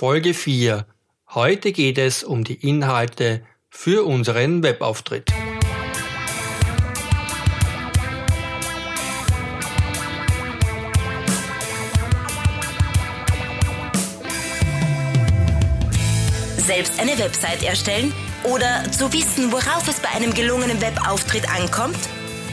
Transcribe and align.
Folge 0.00 0.32
4. 0.32 0.86
Heute 1.30 1.72
geht 1.72 1.98
es 1.98 2.22
um 2.22 2.44
die 2.44 2.54
Inhalte 2.54 3.42
für 3.68 4.06
unseren 4.06 4.62
Webauftritt. 4.62 5.28
Selbst 16.58 17.00
eine 17.00 17.18
Website 17.18 17.64
erstellen 17.64 18.14
oder 18.44 18.84
zu 18.92 19.12
wissen, 19.12 19.50
worauf 19.50 19.88
es 19.88 19.98
bei 19.98 20.10
einem 20.10 20.32
gelungenen 20.32 20.80
Webauftritt 20.80 21.50
ankommt? 21.50 21.98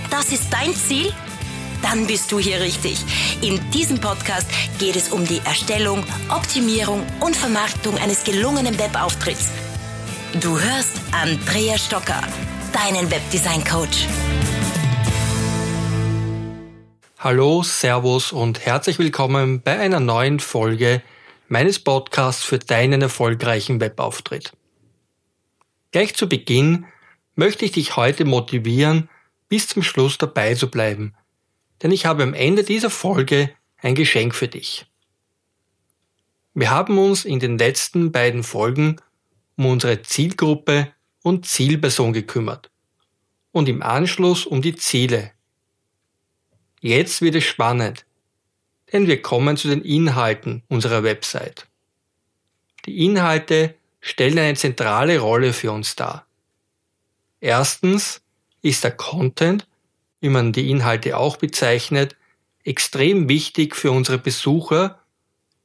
Das 0.09 0.32
ist 0.32 0.52
dein 0.52 0.73
Ziel? 0.73 1.14
dann 1.86 2.07
bist 2.07 2.32
du 2.32 2.39
hier 2.39 2.59
richtig. 2.59 2.98
In 3.46 3.62
diesem 3.70 4.00
Podcast 4.02 4.48
geht 4.80 4.96
es 4.96 5.09
um 5.09 5.23
die 5.23 5.39
Erstellung, 5.46 6.04
Optimierung 6.30 7.05
und 7.20 7.36
Vermarktung 7.36 7.96
eines 8.00 8.23
gelungenen 8.23 8.79
Webauftritts. 8.79 9.51
Du 10.42 10.60
hörst 10.60 11.00
Andrea 11.11 11.78
Stocker, 11.78 12.23
deinen 12.73 13.11
Webdesign-Coach. 13.11 14.07
Hallo, 17.20 17.61
Servus 17.61 18.32
und 18.32 18.65
herzlich 18.65 18.97
willkommen 18.97 19.62
bei 19.62 19.78
einer 19.78 20.00
neuen 20.00 20.39
Folge 20.39 21.04
meines 21.48 21.78
Podcasts 21.78 22.43
für 22.43 22.57
deinen 22.57 23.04
erfolgreichen 23.04 23.79
Webauftritt. 23.79 24.54
Gleich 25.92 26.15
zu 26.15 26.28
Beginn 26.28 26.87
möchte 27.36 27.64
ich 27.64 27.73
dich 27.73 27.96
heute 27.96 28.25
motivieren, 28.25 29.07
bis 29.50 29.68
zum 29.68 29.84
Schluss 29.84 30.18
dabei 30.18 30.56
zu 30.56 30.71
bleiben– 30.71 31.14
denn 31.82 31.92
ich 31.92 32.06
habe 32.06 32.23
am 32.23 32.34
Ende 32.34 32.64
dieser 32.64 32.89
Folge 32.89 33.52
ein 33.78 33.95
Geschenk 33.95 34.34
für 34.34 34.47
dich. 34.47 34.86
Wir 36.53 36.70
haben 36.70 36.98
uns 36.98 37.25
in 37.25 37.39
den 37.39 37.58
letzten 37.58 38.11
beiden 38.11 38.44
Folgen 38.44 38.98
um 39.58 39.66
unsere 39.67 40.02
Zielgruppe 40.02 40.92
und 41.22 41.46
Zielperson 41.46 42.14
gekümmert 42.14 42.70
und 43.52 43.70
im 43.70 43.81
Anschluss 43.81 44.46
um 44.46 44.62
die 44.62 44.76
Ziele. 44.76 45.31
Jetzt 46.81 47.22
wird 47.22 47.36
es 47.36 47.44
spannend, 47.44 48.06
denn 48.92 49.08
wir 49.08 49.22
kommen 49.22 49.58
zu 49.58 49.68
den 49.68 49.81
Inhalten 49.81 50.64
unserer 50.68 51.03
Website. 51.03 51.68
Die 52.86 53.06
Inhalte 53.06 53.76
stellen 54.00 54.38
eine 54.38 54.56
zentrale 54.56 55.20
Rolle 55.20 55.52
für 55.52 55.72
uns 55.72 55.96
dar. 55.96 56.28
Erstens 57.42 58.22
ist 58.62 58.84
der 58.84 58.92
Content 58.92 59.68
wie 60.26 60.30
man 60.30 60.52
die 60.52 60.72
Inhalte 60.72 61.18
auch 61.18 61.38
bezeichnet, 61.38 62.16
extrem 62.64 63.30
wichtig 63.30 63.76
für 63.76 63.92
unsere 63.92 64.18
Besucher 64.18 65.00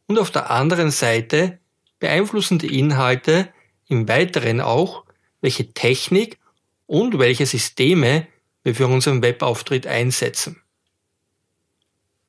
und 0.06 0.18
auf 0.18 0.30
der 0.30 0.50
anderen 0.50 0.90
Seite 0.90 1.58
beeinflussen 1.98 2.58
die 2.58 2.78
Inhalte 2.78 3.48
im 3.88 4.06
Weiteren 4.06 4.60
auch, 4.60 5.06
welche 5.40 5.72
Technik 5.72 6.38
und 6.84 7.18
welche 7.18 7.46
Systeme 7.46 8.26
wir 8.62 8.74
für 8.74 8.86
unseren 8.86 9.22
Webauftritt 9.22 9.86
einsetzen. 9.86 10.60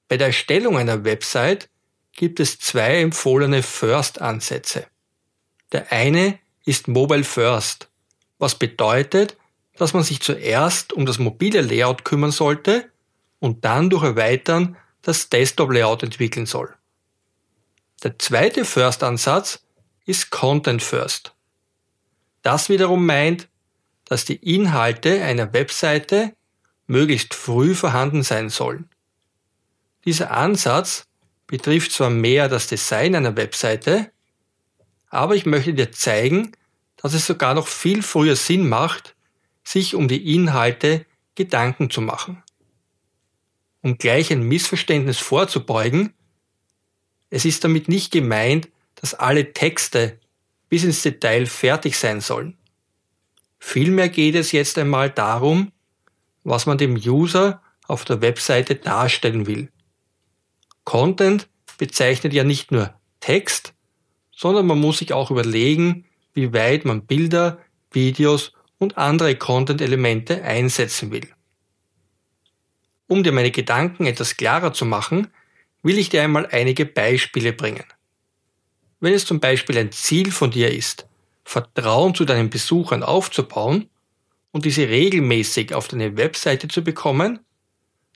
Bei 0.08 0.16
der 0.16 0.28
Erstellung 0.28 0.78
einer 0.78 1.04
Website 1.04 1.70
gibt 2.14 2.40
es 2.40 2.60
zwei 2.60 3.02
empfohlene 3.02 3.62
First-Ansätze. 3.62 4.88
Der 5.74 5.92
eine 5.92 6.40
ist 6.64 6.88
Mobile 6.88 7.26
First, 7.26 7.90
was 8.38 8.56
bedeutet, 8.56 9.36
dass 9.78 9.94
man 9.94 10.04
sich 10.04 10.22
zuerst 10.22 10.94
um 10.94 11.06
das 11.06 11.20
mobile 11.20 11.62
Layout 11.62 12.06
kümmern 12.06 12.32
sollte 12.32 12.90
und 13.40 13.66
dann 13.66 13.90
durch 13.90 14.04
Erweitern 14.04 14.78
das 15.02 15.30
Desktop-Layout 15.30 16.04
entwickeln 16.04 16.46
soll. 16.46 16.76
Der 18.04 18.18
zweite 18.20 18.66
First-Ansatz 18.66 19.64
ist 20.06 20.32
Content 20.32 20.82
First. 20.82 21.34
Das 22.42 22.70
wiederum 22.70 23.06
meint, 23.06 23.48
dass 24.06 24.26
die 24.26 24.36
Inhalte 24.36 25.24
einer 25.24 25.54
Webseite 25.54 26.34
möglichst 26.88 27.34
früh 27.34 27.76
vorhanden 27.76 28.24
sein 28.24 28.50
sollen. 28.50 28.90
Dieser 30.06 30.32
Ansatz 30.32 31.06
betrifft 31.48 31.92
zwar 31.92 32.10
mehr 32.10 32.50
das 32.50 32.68
Design 32.68 33.16
einer 33.16 33.38
Webseite, 33.38 34.12
aber 35.10 35.36
ich 35.36 35.46
möchte 35.46 35.74
dir 35.74 35.92
zeigen, 35.92 36.54
dass 36.98 37.14
es 37.14 37.26
sogar 37.26 37.54
noch 37.54 37.68
viel 37.68 38.02
früher 38.02 38.36
Sinn 38.36 38.68
macht, 38.68 39.16
sich 39.64 39.96
um 39.96 40.08
die 40.08 40.34
Inhalte 40.36 41.06
Gedanken 41.36 41.90
zu 41.90 42.02
machen. 42.02 42.44
Um 43.82 43.98
gleich 43.98 44.32
ein 44.32 44.44
Missverständnis 44.44 45.18
vorzubeugen, 45.18 46.14
es 47.30 47.46
ist 47.46 47.64
damit 47.64 47.88
nicht 47.88 48.12
gemeint, 48.12 48.70
dass 48.96 49.14
alle 49.14 49.54
Texte 49.54 50.20
bis 50.70 50.84
ins 50.84 51.02
Detail 51.02 51.46
fertig 51.46 51.98
sein 51.98 52.22
sollen. 52.22 52.58
Vielmehr 53.60 54.10
geht 54.10 54.36
es 54.36 54.52
jetzt 54.52 54.78
einmal 54.78 55.10
darum, 55.10 55.72
was 56.44 56.66
man 56.66 56.78
dem 56.78 56.96
User 56.96 57.62
auf 57.88 58.06
der 58.06 58.22
Webseite 58.22 58.76
darstellen 58.76 59.48
will. 59.48 59.70
Content 60.84 61.48
bezeichnet 61.78 62.34
ja 62.34 62.44
nicht 62.44 62.72
nur 62.72 62.94
Text, 63.20 63.74
sondern 64.36 64.66
man 64.66 64.80
muss 64.80 64.98
sich 65.00 65.14
auch 65.14 65.32
überlegen, 65.32 66.06
wie 66.34 66.54
weit 66.54 66.86
man 66.86 67.06
Bilder, 67.06 67.60
Videos 67.92 68.54
und 68.82 68.98
andere 68.98 69.36
Content-Elemente 69.36 70.44
einsetzen 70.44 71.12
will. 71.12 71.30
Um 73.06 73.24
dir 73.24 73.32
meine 73.32 73.52
Gedanken 73.52 74.08
etwas 74.08 74.38
klarer 74.38 74.74
zu 74.74 74.86
machen, 74.86 75.28
will 75.84 76.00
ich 76.00 76.10
dir 76.10 76.24
einmal 76.24 76.48
einige 76.48 76.88
Beispiele 76.88 77.54
bringen. 77.54 77.84
Wenn 79.00 79.14
es 79.14 79.26
zum 79.26 79.40
Beispiel 79.40 79.78
ein 79.78 79.92
Ziel 79.92 80.32
von 80.32 80.50
dir 80.50 80.72
ist, 80.74 81.06
Vertrauen 81.44 82.16
zu 82.16 82.26
deinen 82.26 82.50
Besuchern 82.50 83.04
aufzubauen 83.04 83.88
und 84.52 84.66
diese 84.66 84.90
regelmäßig 84.90 85.76
auf 85.76 85.88
deine 85.88 86.18
Webseite 86.18 86.68
zu 86.68 86.84
bekommen, 86.84 87.40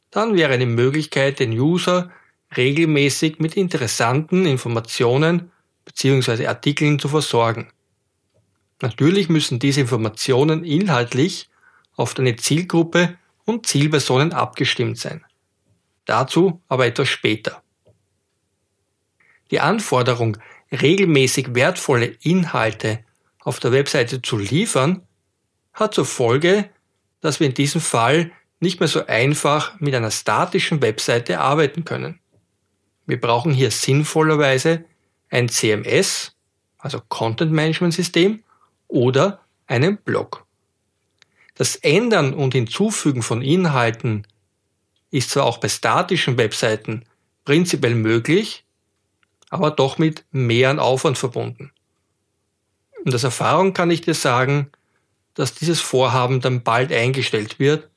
dann 0.09 0.35
wäre 0.35 0.53
eine 0.53 0.65
Möglichkeit, 0.65 1.39
den 1.39 1.51
User 1.51 2.09
regelmäßig 2.57 3.37
mit 3.37 3.55
interessanten 3.55 4.47
Informationen 4.47 5.51
bzw. 5.85 6.47
Artikeln 6.47 6.97
zu 6.97 7.07
versorgen. 7.07 7.67
Natürlich 8.81 9.29
müssen 9.29 9.59
diese 9.59 9.81
Informationen 9.81 10.63
inhaltlich 10.63 11.49
auf 11.95 12.13
deine 12.13 12.35
Zielgruppe 12.35 13.17
und 13.45 13.65
Zielpersonen 13.67 14.33
abgestimmt 14.33 14.97
sein. 14.97 15.23
Dazu 16.05 16.61
aber 16.67 16.85
etwas 16.85 17.07
später. 17.07 17.63
Die 19.51 19.59
Anforderung, 19.59 20.37
regelmäßig 20.71 21.53
wertvolle 21.53 22.07
Inhalte 22.21 23.03
auf 23.39 23.59
der 23.59 23.71
Webseite 23.71 24.21
zu 24.21 24.37
liefern, 24.37 25.03
hat 25.73 25.93
zur 25.93 26.05
Folge, 26.05 26.69
dass 27.21 27.39
wir 27.39 27.47
in 27.47 27.53
diesem 27.53 27.81
Fall 27.81 28.31
nicht 28.59 28.79
mehr 28.79 28.87
so 28.87 29.05
einfach 29.05 29.79
mit 29.79 29.93
einer 29.93 30.11
statischen 30.11 30.81
Webseite 30.81 31.39
arbeiten 31.39 31.85
können. 31.85 32.19
Wir 33.05 33.19
brauchen 33.19 33.53
hier 33.53 33.69
sinnvollerweise 33.71 34.85
ein 35.29 35.49
CMS, 35.49 36.35
also 36.77 37.01
Content 37.07 37.51
Management 37.51 37.93
System, 37.93 38.43
oder 38.95 39.41
einen 39.67 39.97
Blog. 39.97 40.45
Das 41.55 41.75
Ändern 41.75 42.33
und 42.33 42.53
Hinzufügen 42.53 43.23
von 43.23 43.41
Inhalten 43.41 44.25
ist 45.11 45.31
zwar 45.31 45.45
auch 45.45 45.57
bei 45.57 45.67
statischen 45.67 46.37
Webseiten 46.37 47.03
prinzipiell 47.43 47.93
möglich, 47.93 48.63
aber 49.49 49.71
doch 49.71 49.97
mit 49.97 50.23
mehr 50.31 50.81
Aufwand 50.81 51.17
verbunden. 51.17 51.71
Und 53.03 53.13
aus 53.13 53.25
Erfahrung 53.25 53.73
kann 53.73 53.91
ich 53.91 53.99
dir 53.99 54.13
sagen, 54.13 54.71
dass 55.33 55.53
dieses 55.53 55.81
Vorhaben 55.81 56.39
dann 56.39 56.63
bald 56.63 56.93
eingestellt 56.93 57.59
wird, 57.59 57.89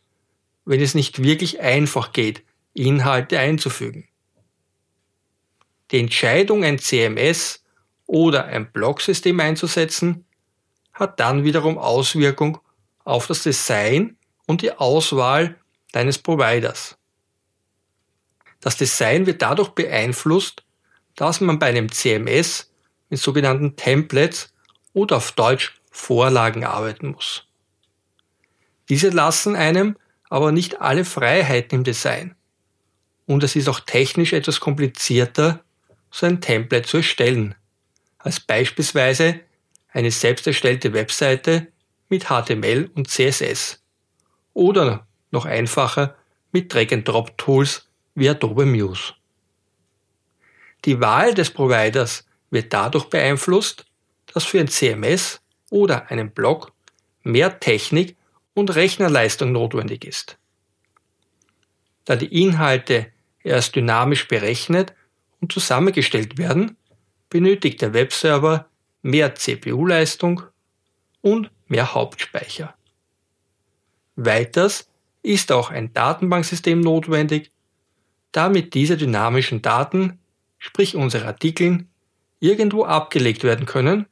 wenn 0.64 0.80
es 0.80 0.94
nicht 0.94 1.22
wirklich 1.22 1.60
einfach 1.60 2.12
geht, 2.12 2.42
Inhalte 2.74 3.38
einzufügen. 3.38 4.08
Die 5.92 6.00
Entscheidung, 6.00 6.64
ein 6.64 6.80
CMS 6.80 7.62
oder 8.06 8.46
ein 8.46 8.72
Blogsystem 8.72 9.38
einzusetzen, 9.38 10.24
hat 10.98 11.20
dann 11.20 11.44
wiederum 11.44 11.78
Auswirkung 11.78 12.58
auf 13.04 13.26
das 13.26 13.42
Design 13.42 14.16
und 14.46 14.62
die 14.62 14.72
Auswahl 14.72 15.56
deines 15.92 16.18
Providers. 16.18 16.96
Das 18.60 18.76
Design 18.76 19.26
wird 19.26 19.40
dadurch 19.40 19.70
beeinflusst, 19.70 20.64
dass 21.14 21.40
man 21.40 21.58
bei 21.58 21.66
einem 21.66 21.90
CMS 21.90 22.70
mit 23.08 23.20
sogenannten 23.20 23.76
Templates 23.76 24.52
oder 24.92 25.16
auf 25.16 25.32
Deutsch 25.32 25.80
Vorlagen 25.90 26.64
arbeiten 26.64 27.08
muss. 27.08 27.46
Diese 28.88 29.10
lassen 29.10 29.56
einem 29.56 29.96
aber 30.28 30.52
nicht 30.52 30.80
alle 30.80 31.04
Freiheiten 31.04 31.78
im 31.78 31.84
Design. 31.84 32.34
Und 33.26 33.42
es 33.42 33.56
ist 33.56 33.68
auch 33.68 33.80
technisch 33.80 34.32
etwas 34.32 34.60
komplizierter, 34.60 35.62
so 36.10 36.26
ein 36.26 36.40
Template 36.40 36.88
zu 36.88 36.98
erstellen, 36.98 37.54
als 38.18 38.40
beispielsweise 38.40 39.40
eine 39.88 40.10
selbst 40.10 40.46
erstellte 40.46 40.92
Webseite 40.92 41.68
mit 42.08 42.26
HTML 42.26 42.90
und 42.94 43.08
CSS. 43.08 43.82
Oder 44.54 45.06
noch 45.30 45.44
einfacher 45.44 46.16
mit 46.52 46.72
Drag-and-Drop-Tools 46.72 47.88
wie 48.14 48.28
Adobe 48.28 48.66
Muse. 48.66 49.14
Die 50.84 51.00
Wahl 51.00 51.34
des 51.34 51.50
Providers 51.50 52.26
wird 52.50 52.72
dadurch 52.72 53.04
beeinflusst, 53.06 53.84
dass 54.26 54.44
für 54.44 54.60
ein 54.60 54.68
CMS 54.68 55.40
oder 55.70 56.10
einen 56.10 56.30
Blog 56.30 56.72
mehr 57.22 57.60
Technik 57.60 58.16
und 58.54 58.74
Rechnerleistung 58.74 59.52
notwendig 59.52 60.04
ist. 60.04 60.38
Da 62.04 62.16
die 62.16 62.42
Inhalte 62.42 63.12
erst 63.42 63.76
dynamisch 63.76 64.28
berechnet 64.28 64.94
und 65.40 65.52
zusammengestellt 65.52 66.38
werden, 66.38 66.76
benötigt 67.28 67.82
der 67.82 67.92
Webserver 67.92 68.68
mehr 69.08 69.34
CPU-Leistung 69.34 70.42
und 71.22 71.50
mehr 71.66 71.94
Hauptspeicher. 71.94 72.74
Weiters 74.16 74.88
ist 75.22 75.50
auch 75.50 75.70
ein 75.70 75.92
Datenbanksystem 75.92 76.80
notwendig, 76.80 77.50
damit 78.32 78.74
diese 78.74 78.96
dynamischen 78.96 79.62
Daten, 79.62 80.18
sprich 80.58 80.94
unsere 80.94 81.26
Artikeln, 81.26 81.88
irgendwo 82.40 82.84
abgelegt 82.84 83.44
werden 83.44 83.66
können, 83.66 84.06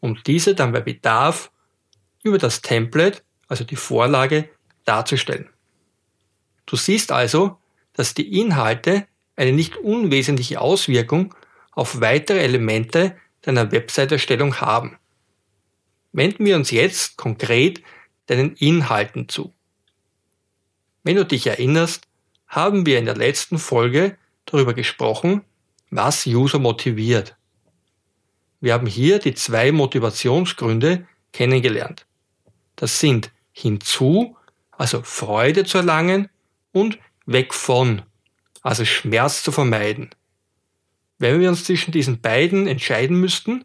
um 0.00 0.18
diese 0.26 0.54
dann 0.54 0.72
bei 0.72 0.80
Bedarf 0.80 1.50
über 2.22 2.38
das 2.38 2.62
Template, 2.62 3.22
also 3.48 3.64
die 3.64 3.76
Vorlage, 3.76 4.48
darzustellen. 4.84 5.48
Du 6.66 6.76
siehst 6.76 7.12
also, 7.12 7.58
dass 7.92 8.14
die 8.14 8.40
Inhalte 8.40 9.06
eine 9.36 9.52
nicht 9.52 9.76
unwesentliche 9.76 10.60
Auswirkung 10.60 11.34
auf 11.70 12.00
weitere 12.00 12.40
Elemente 12.40 13.16
deiner 13.42 13.70
Website-Erstellung 13.72 14.60
haben. 14.60 14.98
Wenden 16.12 16.44
wir 16.44 16.56
uns 16.56 16.70
jetzt 16.70 17.16
konkret 17.16 17.82
deinen 18.26 18.54
Inhalten 18.54 19.28
zu. 19.28 19.52
Wenn 21.02 21.16
du 21.16 21.24
dich 21.24 21.46
erinnerst, 21.46 22.06
haben 22.46 22.86
wir 22.86 22.98
in 22.98 23.06
der 23.06 23.16
letzten 23.16 23.58
Folge 23.58 24.16
darüber 24.46 24.74
gesprochen, 24.74 25.42
was 25.90 26.26
User 26.26 26.58
motiviert. 26.58 27.36
Wir 28.60 28.74
haben 28.74 28.86
hier 28.86 29.18
die 29.18 29.34
zwei 29.34 29.72
Motivationsgründe 29.72 31.06
kennengelernt. 31.32 32.06
Das 32.76 33.00
sind 33.00 33.32
hinzu, 33.52 34.36
also 34.70 35.02
Freude 35.02 35.64
zu 35.64 35.78
erlangen 35.78 36.28
und 36.72 36.98
weg 37.26 37.54
von, 37.54 38.02
also 38.62 38.84
Schmerz 38.84 39.42
zu 39.42 39.50
vermeiden. 39.50 40.10
Wenn 41.22 41.38
wir 41.38 41.50
uns 41.50 41.62
zwischen 41.62 41.92
diesen 41.92 42.20
beiden 42.20 42.66
entscheiden 42.66 43.16
müssten, 43.20 43.64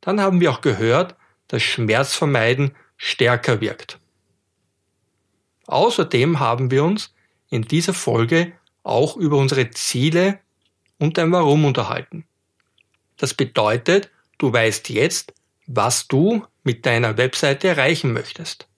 dann 0.00 0.18
haben 0.18 0.40
wir 0.40 0.50
auch 0.50 0.62
gehört, 0.62 1.14
dass 1.46 1.62
Schmerzvermeiden 1.62 2.74
stärker 2.96 3.60
wirkt. 3.60 3.98
Außerdem 5.66 6.40
haben 6.40 6.70
wir 6.70 6.82
uns 6.84 7.12
in 7.50 7.60
dieser 7.60 7.92
Folge 7.92 8.52
auch 8.82 9.18
über 9.18 9.36
unsere 9.36 9.68
Ziele 9.72 10.38
und 10.96 11.18
ein 11.18 11.30
Warum 11.32 11.66
unterhalten. 11.66 12.24
Das 13.18 13.34
bedeutet, 13.34 14.10
du 14.38 14.50
weißt 14.50 14.88
jetzt, 14.88 15.34
was 15.66 16.08
du 16.08 16.46
mit 16.64 16.86
deiner 16.86 17.18
Webseite 17.18 17.68
erreichen 17.68 18.14
möchtest. 18.14 18.68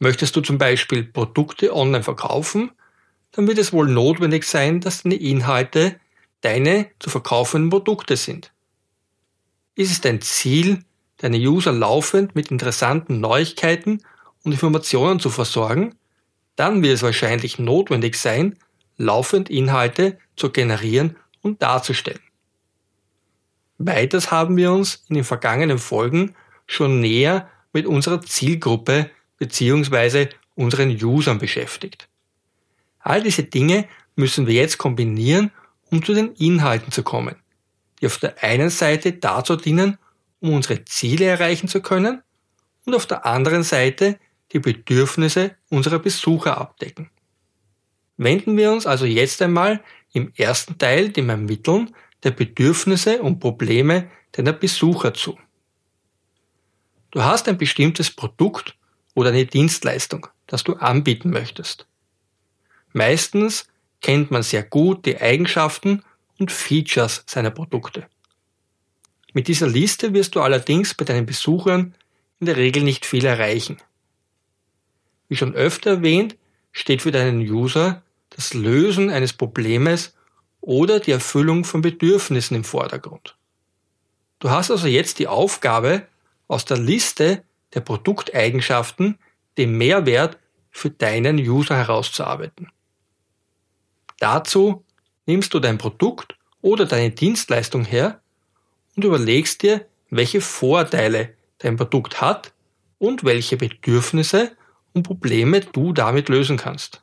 Möchtest 0.00 0.34
du 0.34 0.40
zum 0.40 0.58
Beispiel 0.58 1.04
Produkte 1.04 1.76
online 1.76 2.02
verkaufen, 2.02 2.72
dann 3.30 3.46
wird 3.46 3.58
es 3.58 3.72
wohl 3.72 3.88
notwendig 3.88 4.42
sein, 4.42 4.80
dass 4.80 5.04
deine 5.04 5.14
Inhalte 5.14 6.00
deine 6.40 6.90
zu 6.98 7.10
verkaufenden 7.10 7.70
Produkte 7.70 8.16
sind. 8.16 8.52
Ist 9.74 9.90
es 9.90 10.00
dein 10.00 10.20
Ziel, 10.20 10.84
deine 11.18 11.38
User 11.38 11.72
laufend 11.72 12.34
mit 12.34 12.50
interessanten 12.50 13.20
Neuigkeiten 13.20 14.02
und 14.42 14.52
Informationen 14.52 15.20
zu 15.20 15.30
versorgen, 15.30 15.94
dann 16.56 16.82
wird 16.82 16.94
es 16.94 17.02
wahrscheinlich 17.02 17.58
notwendig 17.58 18.16
sein, 18.16 18.58
laufend 18.96 19.48
Inhalte 19.48 20.18
zu 20.36 20.50
generieren 20.50 21.16
und 21.40 21.62
darzustellen. 21.62 22.20
Weiters 23.78 24.30
haben 24.30 24.56
wir 24.58 24.72
uns 24.72 25.04
in 25.08 25.14
den 25.14 25.24
vergangenen 25.24 25.78
Folgen 25.78 26.34
schon 26.66 27.00
näher 27.00 27.48
mit 27.72 27.86
unserer 27.86 28.20
Zielgruppe 28.20 29.10
bzw. 29.38 30.28
unseren 30.54 30.90
Usern 31.02 31.38
beschäftigt. 31.38 32.08
All 32.98 33.22
diese 33.22 33.44
Dinge 33.44 33.88
müssen 34.16 34.46
wir 34.46 34.54
jetzt 34.54 34.76
kombinieren, 34.76 35.50
um 35.90 36.04
zu 36.04 36.14
den 36.14 36.34
Inhalten 36.34 36.92
zu 36.92 37.02
kommen, 37.02 37.36
die 38.00 38.06
auf 38.06 38.18
der 38.18 38.42
einen 38.42 38.70
Seite 38.70 39.12
dazu 39.12 39.56
dienen, 39.56 39.98
um 40.40 40.54
unsere 40.54 40.84
Ziele 40.84 41.26
erreichen 41.26 41.68
zu 41.68 41.80
können 41.80 42.22
und 42.86 42.94
auf 42.94 43.06
der 43.06 43.26
anderen 43.26 43.62
Seite 43.62 44.18
die 44.52 44.58
Bedürfnisse 44.58 45.56
unserer 45.68 45.98
Besucher 45.98 46.58
abdecken. 46.58 47.10
Wenden 48.16 48.56
wir 48.56 48.72
uns 48.72 48.86
also 48.86 49.06
jetzt 49.06 49.40
einmal 49.42 49.82
im 50.12 50.32
ersten 50.36 50.78
Teil 50.78 51.10
dem 51.10 51.30
Ermitteln 51.30 51.94
der 52.22 52.32
Bedürfnisse 52.32 53.22
und 53.22 53.40
Probleme 53.40 54.10
deiner 54.32 54.52
Besucher 54.52 55.14
zu. 55.14 55.38
Du 57.10 57.22
hast 57.22 57.48
ein 57.48 57.58
bestimmtes 57.58 58.10
Produkt 58.10 58.76
oder 59.14 59.30
eine 59.30 59.46
Dienstleistung, 59.46 60.26
das 60.46 60.64
du 60.64 60.74
anbieten 60.74 61.30
möchtest. 61.30 61.86
Meistens 62.92 63.66
kennt 64.00 64.30
man 64.30 64.42
sehr 64.42 64.62
gut 64.62 65.06
die 65.06 65.20
Eigenschaften 65.20 66.02
und 66.38 66.50
Features 66.50 67.22
seiner 67.26 67.50
Produkte. 67.50 68.06
Mit 69.32 69.48
dieser 69.48 69.68
Liste 69.68 70.12
wirst 70.12 70.34
du 70.34 70.40
allerdings 70.40 70.94
bei 70.94 71.04
deinen 71.04 71.26
Besuchern 71.26 71.94
in 72.40 72.46
der 72.46 72.56
Regel 72.56 72.82
nicht 72.82 73.06
viel 73.06 73.24
erreichen. 73.24 73.78
Wie 75.28 75.36
schon 75.36 75.54
öfter 75.54 75.90
erwähnt, 75.90 76.36
steht 76.72 77.02
für 77.02 77.12
deinen 77.12 77.40
User 77.40 78.02
das 78.30 78.54
Lösen 78.54 79.10
eines 79.10 79.32
Problems 79.32 80.14
oder 80.60 81.00
die 81.00 81.12
Erfüllung 81.12 81.64
von 81.64 81.82
Bedürfnissen 81.82 82.56
im 82.56 82.64
Vordergrund. 82.64 83.36
Du 84.38 84.50
hast 84.50 84.70
also 84.70 84.86
jetzt 84.86 85.18
die 85.18 85.28
Aufgabe, 85.28 86.06
aus 86.48 86.64
der 86.64 86.78
Liste 86.78 87.44
der 87.74 87.80
Produkteigenschaften 87.80 89.18
den 89.56 89.78
Mehrwert 89.78 90.38
für 90.70 90.90
deinen 90.90 91.38
User 91.38 91.76
herauszuarbeiten. 91.76 92.72
Dazu 94.20 94.84
nimmst 95.26 95.52
du 95.54 95.58
dein 95.58 95.78
Produkt 95.78 96.36
oder 96.60 96.86
deine 96.86 97.10
Dienstleistung 97.10 97.84
her 97.84 98.20
und 98.94 99.04
überlegst 99.04 99.62
dir, 99.62 99.86
welche 100.10 100.40
Vorteile 100.40 101.34
dein 101.58 101.76
Produkt 101.76 102.20
hat 102.20 102.52
und 102.98 103.24
welche 103.24 103.56
Bedürfnisse 103.56 104.56
und 104.92 105.04
Probleme 105.04 105.60
du 105.60 105.92
damit 105.92 106.28
lösen 106.28 106.58
kannst. 106.58 107.02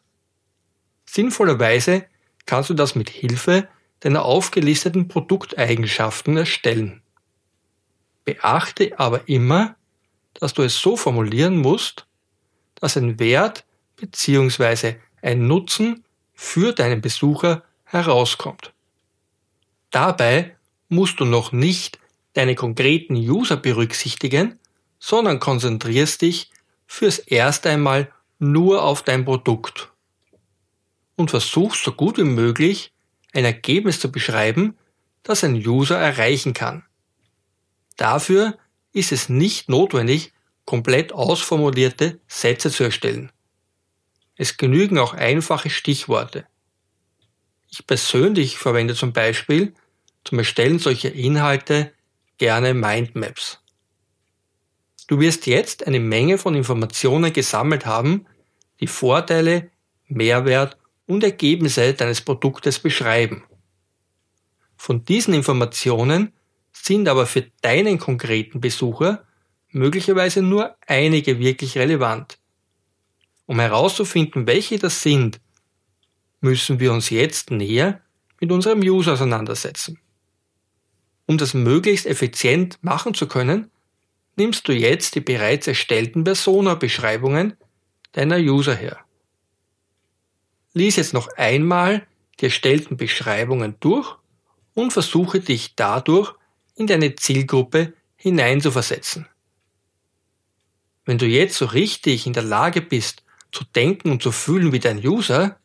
Sinnvollerweise 1.05 2.05
kannst 2.45 2.69
du 2.69 2.75
das 2.75 2.93
mit 2.93 3.09
Hilfe 3.09 3.67
deiner 4.01 4.23
aufgelisteten 4.23 5.07
Produkteigenschaften 5.07 6.37
erstellen. 6.37 7.01
Beachte 8.25 8.99
aber 8.99 9.27
immer, 9.27 9.75
dass 10.35 10.53
du 10.53 10.61
es 10.61 10.77
so 10.77 10.95
formulieren 10.95 11.57
musst, 11.57 12.05
dass 12.75 12.95
ein 12.95 13.17
Wert 13.17 13.65
bzw. 13.95 14.97
ein 15.23 15.47
Nutzen 15.47 16.03
für 16.37 16.71
deinen 16.71 17.01
Besucher 17.01 17.63
herauskommt. 17.83 18.71
Dabei 19.89 20.55
musst 20.87 21.19
du 21.19 21.25
noch 21.25 21.51
nicht 21.51 21.99
deine 22.33 22.53
konkreten 22.53 23.15
User 23.15 23.57
berücksichtigen, 23.57 24.59
sondern 24.99 25.39
konzentrierst 25.39 26.21
dich 26.21 26.51
fürs 26.85 27.17
erste 27.17 27.71
einmal 27.71 28.13
nur 28.37 28.83
auf 28.83 29.01
dein 29.01 29.25
Produkt 29.25 29.91
und 31.15 31.31
versuchst 31.31 31.83
so 31.83 31.91
gut 31.91 32.19
wie 32.19 32.23
möglich 32.23 32.93
ein 33.33 33.43
Ergebnis 33.43 33.99
zu 33.99 34.11
beschreiben, 34.11 34.77
das 35.23 35.43
ein 35.43 35.55
User 35.55 35.97
erreichen 35.97 36.53
kann. 36.53 36.83
Dafür 37.95 38.57
ist 38.93 39.11
es 39.11 39.27
nicht 39.27 39.69
notwendig, 39.69 40.33
komplett 40.65 41.13
ausformulierte 41.13 42.19
Sätze 42.27 42.69
zu 42.69 42.83
erstellen. 42.83 43.31
Es 44.37 44.57
genügen 44.57 44.99
auch 44.99 45.13
einfache 45.13 45.69
Stichworte. 45.69 46.45
Ich 47.69 47.85
persönlich 47.85 48.57
verwende 48.57 48.95
zum 48.95 49.11
Beispiel 49.11 49.73
zum 50.23 50.39
Erstellen 50.39 50.79
solcher 50.79 51.11
Inhalte 51.13 51.91
gerne 52.37 52.73
Mindmaps. 52.73 53.59
Du 55.07 55.19
wirst 55.19 55.47
jetzt 55.47 55.87
eine 55.87 55.99
Menge 55.99 56.37
von 56.37 56.53
Informationen 56.53 57.33
gesammelt 57.33 57.85
haben, 57.85 58.27
die 58.79 58.87
Vorteile, 58.87 59.71
Mehrwert 60.07 60.77
und 61.07 61.23
Ergebnisse 61.23 61.93
deines 61.93 62.21
Produktes 62.21 62.79
beschreiben. 62.79 63.43
Von 64.75 65.03
diesen 65.03 65.33
Informationen 65.33 66.33
sind 66.71 67.07
aber 67.07 67.25
für 67.25 67.49
deinen 67.61 67.97
konkreten 67.97 68.61
Besucher 68.61 69.25
möglicherweise 69.71 70.41
nur 70.41 70.75
einige 70.85 71.39
wirklich 71.39 71.77
relevant. 71.77 72.37
Um 73.47 73.59
herauszufinden, 73.59 74.45
welche 74.45 74.77
das 74.77 75.01
sind, 75.01 75.39
müssen 76.41 76.79
wir 76.79 76.93
uns 76.93 77.09
jetzt 77.09 77.49
näher 77.49 78.01
mit 78.39 78.51
unserem 78.51 78.81
User 78.81 79.13
auseinandersetzen. 79.13 79.99
Um 81.25 81.37
das 81.37 81.53
möglichst 81.53 82.05
effizient 82.05 82.77
machen 82.81 83.13
zu 83.13 83.27
können, 83.27 83.71
nimmst 84.35 84.67
du 84.67 84.73
jetzt 84.73 85.15
die 85.15 85.21
bereits 85.21 85.65
erstellten 85.65 86.23
Persona-Beschreibungen 86.23 87.57
deiner 88.11 88.37
User 88.37 88.75
her. 88.75 88.99
Lies 90.73 90.97
jetzt 90.97 91.13
noch 91.13 91.27
einmal 91.37 92.05
die 92.39 92.45
erstellten 92.45 92.97
Beschreibungen 92.97 93.75
durch 93.79 94.15
und 94.73 94.93
versuche 94.93 95.39
dich 95.39 95.75
dadurch 95.75 96.35
in 96.75 96.85
deine 96.85 97.15
Zielgruppe 97.15 97.93
hineinzuversetzen. 98.15 99.27
Wenn 101.05 101.17
du 101.17 101.25
jetzt 101.25 101.55
so 101.55 101.65
richtig 101.65 102.27
in 102.27 102.33
der 102.33 102.43
Lage 102.43 102.81
bist, 102.81 103.23
zu 103.51 103.63
denken 103.63 104.11
und 104.11 104.21
zu 104.21 104.31
fühlen 104.31 104.71
wie 104.71 104.79
dein 104.79 105.05
User, 105.05 105.59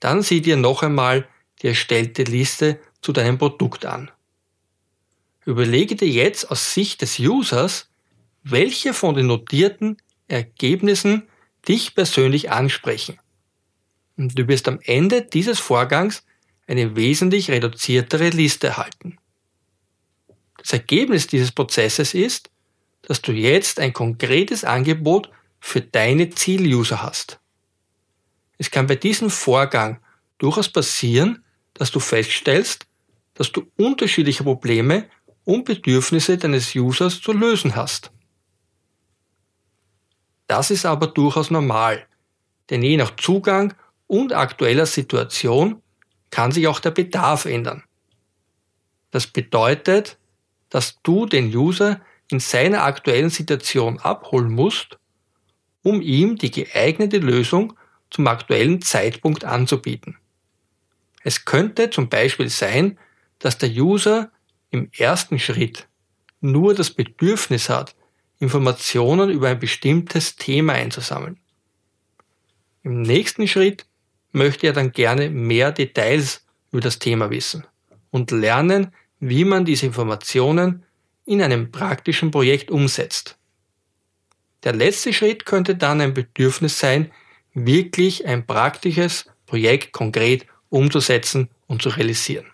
dann 0.00 0.22
sieh 0.22 0.40
dir 0.40 0.56
noch 0.56 0.82
einmal 0.82 1.28
die 1.62 1.68
erstellte 1.68 2.22
Liste 2.22 2.80
zu 3.02 3.12
deinem 3.12 3.38
Produkt 3.38 3.84
an. 3.84 4.10
Überlege 5.44 5.96
dir 5.96 6.08
jetzt 6.08 6.50
aus 6.50 6.74
Sicht 6.74 7.00
des 7.02 7.18
Users, 7.18 7.88
welche 8.42 8.92
von 8.92 9.14
den 9.14 9.26
notierten 9.26 9.96
Ergebnissen 10.28 11.28
dich 11.66 11.94
persönlich 11.94 12.50
ansprechen. 12.50 13.18
Und 14.16 14.38
du 14.38 14.46
wirst 14.48 14.68
am 14.68 14.80
Ende 14.84 15.22
dieses 15.22 15.58
Vorgangs 15.58 16.24
eine 16.66 16.96
wesentlich 16.96 17.50
reduziertere 17.50 18.30
Liste 18.30 18.68
erhalten. 18.68 19.18
Das 20.58 20.72
Ergebnis 20.72 21.26
dieses 21.26 21.52
Prozesses 21.52 22.14
ist, 22.14 22.50
dass 23.02 23.22
du 23.22 23.32
jetzt 23.32 23.80
ein 23.80 23.92
konkretes 23.92 24.64
Angebot 24.64 25.30
für 25.60 25.80
deine 25.80 26.30
Ziel-User 26.30 27.02
hast. 27.02 27.40
Es 28.58 28.70
kann 28.70 28.86
bei 28.86 28.96
diesem 28.96 29.30
Vorgang 29.30 30.00
durchaus 30.38 30.68
passieren, 30.68 31.44
dass 31.74 31.90
du 31.90 32.00
feststellst, 32.00 32.86
dass 33.34 33.52
du 33.52 33.70
unterschiedliche 33.76 34.42
Probleme 34.42 35.08
und 35.44 35.64
Bedürfnisse 35.64 36.36
deines 36.36 36.74
Users 36.74 37.20
zu 37.20 37.32
lösen 37.32 37.76
hast. 37.76 38.10
Das 40.48 40.70
ist 40.70 40.86
aber 40.86 41.06
durchaus 41.08 41.50
normal, 41.50 42.06
denn 42.70 42.82
je 42.82 42.96
nach 42.96 43.14
Zugang 43.16 43.74
und 44.06 44.32
aktueller 44.32 44.86
Situation 44.86 45.82
kann 46.30 46.52
sich 46.52 46.66
auch 46.66 46.80
der 46.80 46.90
Bedarf 46.90 47.44
ändern. 47.44 47.84
Das 49.10 49.26
bedeutet, 49.26 50.18
dass 50.68 51.00
du 51.02 51.26
den 51.26 51.54
User 51.54 52.00
in 52.30 52.40
seiner 52.40 52.82
aktuellen 52.82 53.30
Situation 53.30 53.98
abholen 54.00 54.50
musst, 54.50 54.97
um 55.82 56.00
ihm 56.00 56.36
die 56.36 56.50
geeignete 56.50 57.18
Lösung 57.18 57.74
zum 58.10 58.26
aktuellen 58.26 58.82
Zeitpunkt 58.82 59.44
anzubieten. 59.44 60.16
Es 61.22 61.44
könnte 61.44 61.90
zum 61.90 62.08
Beispiel 62.08 62.48
sein, 62.48 62.98
dass 63.38 63.58
der 63.58 63.70
User 63.70 64.30
im 64.70 64.90
ersten 64.96 65.38
Schritt 65.38 65.88
nur 66.40 66.74
das 66.74 66.90
Bedürfnis 66.90 67.68
hat, 67.68 67.94
Informationen 68.38 69.30
über 69.30 69.48
ein 69.48 69.58
bestimmtes 69.58 70.36
Thema 70.36 70.74
einzusammeln. 70.74 71.38
Im 72.82 73.02
nächsten 73.02 73.48
Schritt 73.48 73.86
möchte 74.32 74.68
er 74.68 74.72
dann 74.72 74.92
gerne 74.92 75.30
mehr 75.30 75.72
Details 75.72 76.46
über 76.70 76.80
das 76.80 76.98
Thema 76.98 77.30
wissen 77.30 77.66
und 78.10 78.30
lernen, 78.30 78.92
wie 79.20 79.44
man 79.44 79.64
diese 79.64 79.86
Informationen 79.86 80.84
in 81.24 81.42
einem 81.42 81.72
praktischen 81.72 82.30
Projekt 82.30 82.70
umsetzt. 82.70 83.37
Der 84.64 84.74
letzte 84.74 85.12
Schritt 85.12 85.46
könnte 85.46 85.76
dann 85.76 86.00
ein 86.00 86.14
Bedürfnis 86.14 86.78
sein, 86.78 87.12
wirklich 87.54 88.26
ein 88.26 88.46
praktisches 88.46 89.26
Projekt 89.46 89.92
konkret 89.92 90.46
umzusetzen 90.68 91.48
und 91.66 91.82
zu 91.82 91.88
realisieren. 91.90 92.46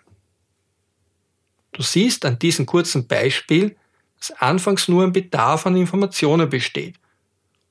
Du 1.71 1.81
siehst 1.81 2.25
an 2.25 2.39
diesem 2.39 2.65
kurzen 2.65 3.07
Beispiel, 3.07 3.75
dass 4.17 4.31
anfangs 4.31 4.87
nur 4.87 5.03
ein 5.03 5.11
Bedarf 5.11 5.65
an 5.65 5.75
Informationen 5.75 6.49
besteht 6.49 6.95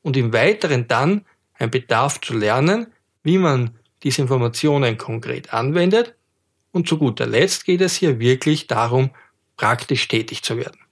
und 0.02 0.16
im 0.16 0.32
weiteren 0.32 0.86
dann 0.86 1.24
ein 1.54 1.70
Bedarf 1.70 2.20
zu 2.20 2.36
lernen, 2.36 2.88
wie 3.22 3.38
man 3.38 3.78
diese 4.02 4.20
Informationen 4.20 4.98
konkret 4.98 5.54
anwendet 5.54 6.14
und 6.72 6.86
zu 6.86 6.98
guter 6.98 7.26
Letzt 7.26 7.64
geht 7.64 7.80
es 7.80 7.96
hier 7.96 8.18
wirklich 8.18 8.66
darum, 8.66 9.10
praktisch 9.56 10.06
tätig 10.08 10.42
zu 10.42 10.58
werden. 10.58 10.83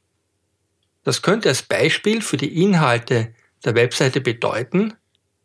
Das 1.04 1.22
könnte 1.22 1.48
als 1.48 1.62
Beispiel 1.62 2.22
für 2.22 2.36
die 2.36 2.62
Inhalte 2.62 3.34
der 3.64 3.74
Webseite 3.74 4.20
bedeuten, 4.20 4.94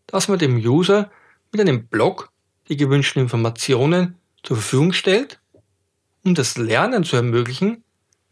dass 0.06 0.28
man 0.28 0.40
dem 0.40 0.58
User 0.58 1.12
mit 1.52 1.62
einem 1.62 1.88
Blog 1.88 2.32
die 2.70 2.78
gewünschten 2.78 3.22
Informationen 3.22 4.16
zur 4.44 4.58
Verfügung 4.58 4.94
stellt. 4.94 5.40
Um 6.24 6.36
das 6.36 6.58
Lernen 6.58 7.04
zu 7.04 7.16
ermöglichen, 7.16 7.84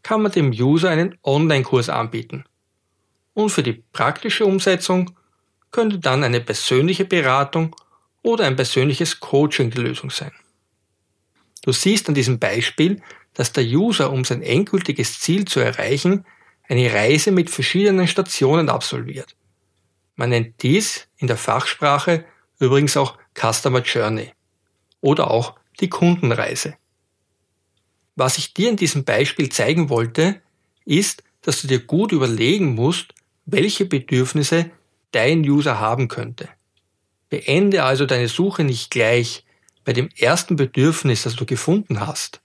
kann 0.02 0.22
man 0.22 0.32
dem 0.32 0.50
User 0.50 0.90
einen 0.90 1.18
Online-Kurs 1.24 1.88
anbieten. 1.88 2.44
Und 3.34 3.50
für 3.50 3.62
die 3.62 3.82
praktische 3.92 4.46
Umsetzung 4.46 5.16
könnte 5.70 5.98
dann 5.98 6.22
eine 6.22 6.40
persönliche 6.40 7.04
Beratung 7.04 7.74
oder 8.22 8.44
ein 8.44 8.56
persönliches 8.56 9.20
Coaching 9.20 9.70
die 9.70 9.80
Lösung 9.80 10.10
sein. 10.10 10.32
Du 11.62 11.72
siehst 11.72 12.08
an 12.08 12.14
diesem 12.14 12.38
Beispiel, 12.38 13.02
dass 13.34 13.52
der 13.52 13.64
User, 13.64 14.12
um 14.12 14.24
sein 14.24 14.42
endgültiges 14.42 15.20
Ziel 15.20 15.44
zu 15.44 15.60
erreichen, 15.60 16.24
eine 16.68 16.92
Reise 16.92 17.30
mit 17.30 17.50
verschiedenen 17.50 18.08
Stationen 18.08 18.68
absolviert. 18.68 19.36
Man 20.16 20.30
nennt 20.30 20.62
dies 20.62 21.08
in 21.18 21.26
der 21.26 21.36
Fachsprache 21.36 22.24
übrigens 22.58 22.96
auch 22.96 23.18
Customer 23.34 23.82
Journey 23.82 24.32
oder 25.00 25.30
auch 25.30 25.58
die 25.80 25.88
Kundenreise. 25.88 26.76
Was 28.14 28.38
ich 28.38 28.54
dir 28.54 28.70
in 28.70 28.76
diesem 28.76 29.04
Beispiel 29.04 29.50
zeigen 29.50 29.90
wollte, 29.90 30.40
ist, 30.86 31.22
dass 31.42 31.60
du 31.60 31.68
dir 31.68 31.80
gut 31.80 32.12
überlegen 32.12 32.74
musst, 32.74 33.14
welche 33.44 33.84
Bedürfnisse 33.84 34.70
dein 35.12 35.40
User 35.48 35.78
haben 35.78 36.08
könnte. 36.08 36.48
Beende 37.28 37.84
also 37.84 38.06
deine 38.06 38.28
Suche 38.28 38.64
nicht 38.64 38.90
gleich 38.90 39.44
bei 39.84 39.92
dem 39.92 40.08
ersten 40.16 40.56
Bedürfnis, 40.56 41.22
das 41.22 41.36
du 41.36 41.44
gefunden 41.44 42.00
hast. 42.00 42.40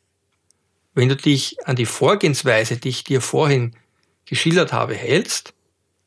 Wenn 0.94 1.10
du 1.10 1.16
dich 1.16 1.56
an 1.66 1.76
die 1.76 1.86
Vorgehensweise, 1.86 2.78
die 2.78 2.90
ich 2.90 3.04
dir 3.04 3.22
vorhin 3.22 3.76
geschildert 4.32 4.72
habe, 4.72 4.96
hältst, 4.96 5.54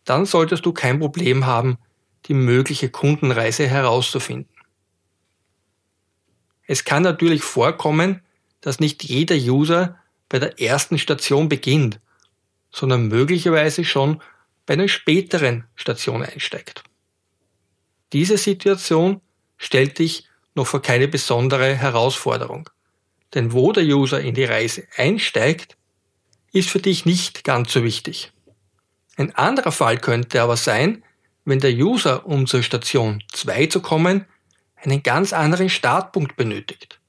dann 0.06 0.24
solltest 0.24 0.64
du 0.64 0.72
kein 0.72 0.98
Problem 0.98 1.44
haben, 1.44 1.76
die 2.24 2.32
mögliche 2.32 2.88
Kundenreise 2.88 3.68
herauszufinden. 3.68 4.48
Es 6.66 6.84
kann 6.84 7.02
natürlich 7.02 7.42
vorkommen, 7.42 8.22
dass 8.62 8.80
nicht 8.80 9.04
jeder 9.04 9.36
User 9.36 9.98
bei 10.30 10.38
der 10.38 10.58
ersten 10.58 10.96
Station 10.96 11.50
beginnt, 11.50 12.00
sondern 12.70 13.08
möglicherweise 13.08 13.84
schon 13.84 14.22
bei 14.64 14.72
einer 14.72 14.88
späteren 14.88 15.64
Station 15.74 16.22
einsteigt. 16.22 16.82
Diese 18.14 18.38
Situation 18.38 19.20
stellt 19.58 19.98
dich 19.98 20.26
noch 20.54 20.66
vor 20.66 20.80
keine 20.80 21.08
besondere 21.08 21.74
Herausforderung. 21.74 22.70
Denn 23.34 23.52
wo 23.52 23.72
der 23.72 23.84
User 23.84 24.18
in 24.22 24.34
die 24.34 24.44
Reise 24.44 24.86
einsteigt, 24.96 25.76
ist 26.54 26.70
für 26.70 26.78
dich 26.78 27.04
nicht 27.04 27.44
ganz 27.44 27.72
so 27.72 27.82
wichtig. 27.82 28.32
Ein 29.16 29.34
anderer 29.34 29.72
Fall 29.72 29.98
könnte 29.98 30.40
aber 30.40 30.56
sein, 30.56 31.02
wenn 31.44 31.58
der 31.58 31.72
User, 31.72 32.26
um 32.26 32.46
zur 32.46 32.62
Station 32.62 33.22
2 33.32 33.66
zu 33.66 33.80
kommen, 33.80 34.24
einen 34.76 35.02
ganz 35.02 35.32
anderen 35.32 35.68
Startpunkt 35.68 36.36
benötigt. 36.36 37.00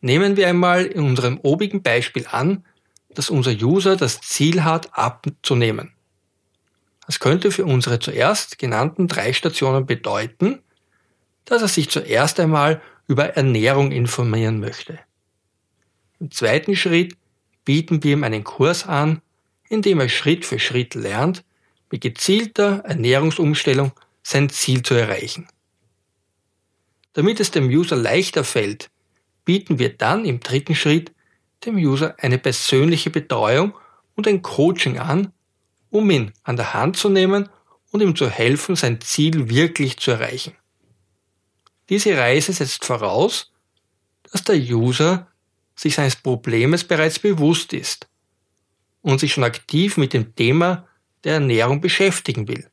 Nehmen 0.00 0.36
wir 0.36 0.48
einmal 0.48 0.86
in 0.86 1.02
unserem 1.02 1.38
obigen 1.42 1.82
Beispiel 1.82 2.26
an, 2.30 2.64
dass 3.10 3.30
unser 3.30 3.50
User 3.50 3.96
das 3.96 4.20
Ziel 4.20 4.62
hat, 4.62 4.96
abzunehmen. 4.96 5.92
Das 7.06 7.18
könnte 7.18 7.50
für 7.50 7.64
unsere 7.64 7.98
zuerst 7.98 8.58
genannten 8.58 9.08
drei 9.08 9.32
Stationen 9.32 9.86
bedeuten, 9.86 10.62
dass 11.46 11.62
er 11.62 11.68
sich 11.68 11.90
zuerst 11.90 12.38
einmal 12.38 12.80
über 13.08 13.30
Ernährung 13.30 13.90
informieren 13.90 14.60
möchte. 14.60 15.00
Im 16.20 16.30
zweiten 16.30 16.76
Schritt 16.76 17.16
bieten 17.68 18.02
wir 18.02 18.14
ihm 18.14 18.24
einen 18.24 18.44
Kurs 18.44 18.86
an, 18.86 19.20
in 19.68 19.82
dem 19.82 20.00
er 20.00 20.08
Schritt 20.08 20.46
für 20.46 20.58
Schritt 20.58 20.94
lernt, 20.94 21.44
mit 21.90 22.00
gezielter 22.00 22.78
Ernährungsumstellung 22.86 23.92
sein 24.22 24.48
Ziel 24.48 24.82
zu 24.82 24.94
erreichen. 24.94 25.46
Damit 27.12 27.40
es 27.40 27.50
dem 27.50 27.68
User 27.68 27.94
leichter 27.94 28.42
fällt, 28.42 28.88
bieten 29.44 29.78
wir 29.78 29.94
dann 29.94 30.24
im 30.24 30.40
dritten 30.40 30.74
Schritt 30.74 31.12
dem 31.66 31.76
User 31.76 32.14
eine 32.16 32.38
persönliche 32.38 33.10
Betreuung 33.10 33.74
und 34.14 34.26
ein 34.26 34.40
Coaching 34.40 34.98
an, 34.98 35.34
um 35.90 36.10
ihn 36.10 36.32
an 36.44 36.56
der 36.56 36.72
Hand 36.72 36.96
zu 36.96 37.10
nehmen 37.10 37.50
und 37.90 38.00
ihm 38.00 38.16
zu 38.16 38.30
helfen, 38.30 38.76
sein 38.76 39.02
Ziel 39.02 39.50
wirklich 39.50 39.98
zu 39.98 40.12
erreichen. 40.12 40.54
Diese 41.90 42.16
Reise 42.16 42.54
setzt 42.54 42.86
voraus, 42.86 43.52
dass 44.32 44.42
der 44.42 44.56
User 44.56 45.28
sich 45.78 45.94
seines 45.94 46.16
Problems 46.16 46.82
bereits 46.82 47.20
bewusst 47.20 47.72
ist 47.72 48.08
und 49.00 49.20
sich 49.20 49.32
schon 49.32 49.44
aktiv 49.44 49.96
mit 49.96 50.12
dem 50.12 50.34
Thema 50.34 50.88
der 51.22 51.34
Ernährung 51.34 51.80
beschäftigen 51.80 52.48
will. 52.48 52.68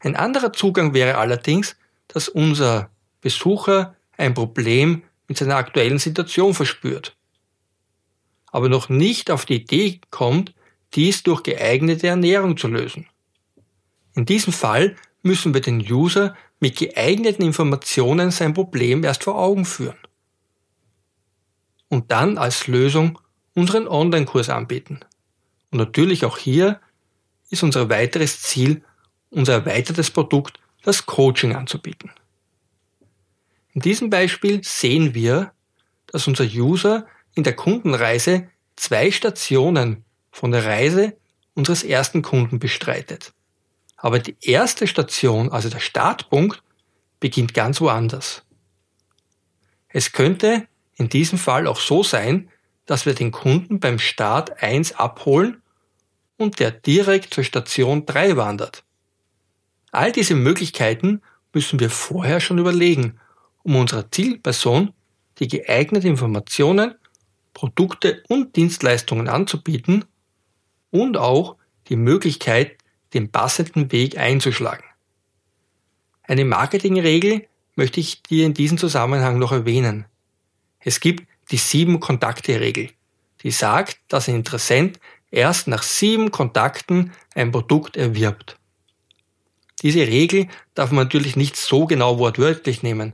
Ein 0.00 0.16
anderer 0.16 0.52
Zugang 0.52 0.94
wäre 0.94 1.18
allerdings, 1.18 1.76
dass 2.08 2.28
unser 2.28 2.90
Besucher 3.20 3.96
ein 4.16 4.32
Problem 4.32 5.02
mit 5.28 5.36
seiner 5.36 5.56
aktuellen 5.56 5.98
Situation 5.98 6.54
verspürt, 6.54 7.14
aber 8.46 8.70
noch 8.70 8.88
nicht 8.88 9.30
auf 9.30 9.44
die 9.44 9.56
Idee 9.56 10.00
kommt, 10.10 10.54
dies 10.94 11.22
durch 11.22 11.42
geeignete 11.42 12.06
Ernährung 12.06 12.56
zu 12.56 12.68
lösen. 12.68 13.08
In 14.14 14.24
diesem 14.24 14.54
Fall 14.54 14.96
müssen 15.22 15.52
wir 15.52 15.60
den 15.60 15.80
User 15.80 16.34
mit 16.60 16.78
geeigneten 16.78 17.42
Informationen 17.42 18.30
sein 18.30 18.54
Problem 18.54 19.04
erst 19.04 19.24
vor 19.24 19.36
Augen 19.36 19.66
führen 19.66 19.98
und 21.88 22.10
dann 22.10 22.38
als 22.38 22.66
Lösung 22.66 23.18
unseren 23.54 23.88
Online-Kurs 23.88 24.50
anbieten. 24.50 25.00
Und 25.70 25.78
natürlich 25.78 26.24
auch 26.24 26.38
hier 26.38 26.80
ist 27.50 27.62
unser 27.62 27.88
weiteres 27.88 28.40
Ziel, 28.42 28.82
unser 29.30 29.54
erweitertes 29.54 30.10
Produkt, 30.10 30.58
das 30.82 31.06
Coaching 31.06 31.54
anzubieten. 31.54 32.10
In 33.72 33.80
diesem 33.80 34.10
Beispiel 34.10 34.62
sehen 34.62 35.14
wir, 35.14 35.52
dass 36.06 36.26
unser 36.26 36.44
User 36.44 37.06
in 37.34 37.42
der 37.42 37.54
Kundenreise 37.54 38.48
zwei 38.76 39.10
Stationen 39.10 40.04
von 40.30 40.50
der 40.50 40.64
Reise 40.64 41.16
unseres 41.54 41.82
ersten 41.82 42.22
Kunden 42.22 42.58
bestreitet. 42.58 43.32
Aber 43.96 44.18
die 44.18 44.36
erste 44.40 44.86
Station, 44.86 45.50
also 45.50 45.68
der 45.68 45.80
Startpunkt, 45.80 46.62
beginnt 47.18 47.54
ganz 47.54 47.80
woanders. 47.80 48.44
Es 49.88 50.12
könnte 50.12 50.68
in 50.96 51.08
diesem 51.08 51.38
Fall 51.38 51.66
auch 51.66 51.78
so 51.78 52.02
sein, 52.02 52.50
dass 52.86 53.06
wir 53.06 53.14
den 53.14 53.32
Kunden 53.32 53.80
beim 53.80 53.98
Start 53.98 54.62
1 54.62 54.92
abholen 54.92 55.62
und 56.36 56.58
der 56.58 56.70
direkt 56.70 57.34
zur 57.34 57.44
Station 57.44 58.06
3 58.06 58.36
wandert. 58.36 58.84
All 59.92 60.12
diese 60.12 60.34
Möglichkeiten 60.34 61.22
müssen 61.52 61.80
wir 61.80 61.90
vorher 61.90 62.40
schon 62.40 62.58
überlegen, 62.58 63.18
um 63.62 63.76
unserer 63.76 64.10
Zielperson 64.10 64.92
die 65.38 65.48
geeigneten 65.48 66.10
Informationen, 66.10 66.94
Produkte 67.54 68.22
und 68.28 68.56
Dienstleistungen 68.56 69.28
anzubieten 69.28 70.04
und 70.90 71.16
auch 71.16 71.56
die 71.88 71.96
Möglichkeit, 71.96 72.76
den 73.14 73.30
passenden 73.30 73.92
Weg 73.92 74.18
einzuschlagen. 74.18 74.84
Eine 76.22 76.44
Marketingregel 76.44 77.46
möchte 77.76 78.00
ich 78.00 78.22
dir 78.22 78.46
in 78.46 78.54
diesem 78.54 78.78
Zusammenhang 78.78 79.38
noch 79.38 79.52
erwähnen. 79.52 80.06
Es 80.80 81.00
gibt 81.00 81.28
die 81.50 81.56
sieben 81.56 82.00
Kontakte-Regel, 82.00 82.90
die 83.42 83.50
sagt, 83.50 83.98
dass 84.08 84.28
ein 84.28 84.36
Interessent 84.36 84.98
erst 85.30 85.68
nach 85.68 85.82
sieben 85.82 86.30
Kontakten 86.30 87.12
ein 87.34 87.52
Produkt 87.52 87.96
erwirbt. 87.96 88.58
Diese 89.82 90.06
Regel 90.06 90.48
darf 90.74 90.90
man 90.90 91.04
natürlich 91.04 91.36
nicht 91.36 91.56
so 91.56 91.86
genau 91.86 92.18
wortwörtlich 92.18 92.82
nehmen, 92.82 93.12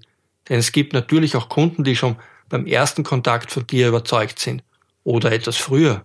denn 0.49 0.59
es 0.59 0.73
gibt 0.73 0.93
natürlich 0.93 1.37
auch 1.37 1.49
Kunden, 1.49 1.85
die 1.85 1.97
schon 1.97 2.17
beim 2.49 2.67
ersten 2.67 3.03
Kontakt 3.03 3.51
von 3.51 3.67
dir 3.67 3.89
überzeugt 3.89 4.39
sind 4.39 4.63
oder 5.05 5.33
etwas 5.33 5.57
früher. 5.57 6.05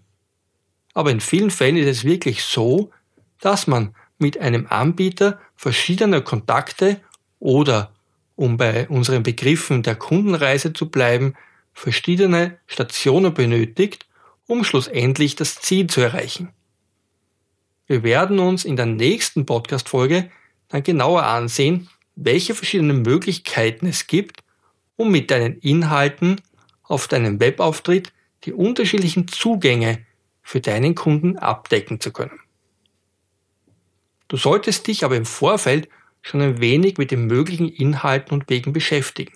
Aber 0.94 1.12
in 1.12 1.22
vielen 1.22 1.52
Fällen 1.52 1.78
ist 1.78 1.88
es 1.88 2.04
wirklich 2.04 2.44
so, 2.44 2.92
dass 3.40 3.68
man 3.68 3.94
mit 4.18 4.40
einem 4.40 4.66
Anbieter 4.68 5.40
verschiedener 5.56 6.22
Kontakte 6.22 7.02
oder, 7.40 7.94
um 8.38 8.56
bei 8.56 8.88
unseren 8.88 9.24
Begriffen 9.24 9.84
der 9.84 9.96
Kundenreise 9.96 10.72
zu 10.72 10.90
bleiben, 10.90 11.34
verschiedene 11.74 12.58
Stationen 12.68 13.34
benötigt, 13.34 14.06
um 14.46 14.64
schlussendlich 14.64 15.36
das 15.36 15.56
Ziel 15.56 15.88
zu 15.88 16.00
erreichen. 16.00 16.50
Wir 17.88 18.04
werden 18.04 18.40
uns 18.40 18.64
in 18.64 18.76
der 18.76 18.86
nächsten 18.86 19.46
Podcast-Folge 19.46 20.30
dann 20.70 20.84
genauer 20.84 21.24
ansehen, 21.24 21.90
welche 22.16 22.54
verschiedenen 22.54 23.02
Möglichkeiten 23.02 23.88
es 23.88 24.08
gibt, 24.08 24.44
um 24.96 25.12
mit 25.12 25.32
deinen 25.32 25.58
Inhalten 25.60 26.40
auf 26.84 27.08
deinem 27.08 27.40
Webauftritt 27.40 28.14
die 28.44 28.54
unterschiedlichen 28.54 29.28
Zugänge 29.28 30.06
für 30.44 30.62
deinen 30.62 30.96
Kunden 30.96 31.38
abdecken 31.38 32.00
zu 32.00 32.14
können. 32.14 32.40
Du 34.28 34.38
solltest 34.38 34.88
dich 34.88 35.04
aber 35.04 35.16
im 35.16 35.26
Vorfeld 35.26 35.90
schon 36.28 36.42
ein 36.42 36.60
wenig 36.60 36.98
mit 36.98 37.12
den 37.12 37.26
möglichen 37.26 37.70
Inhalten 37.70 38.34
und 38.34 38.50
Wegen 38.50 38.74
beschäftigen. 38.74 39.34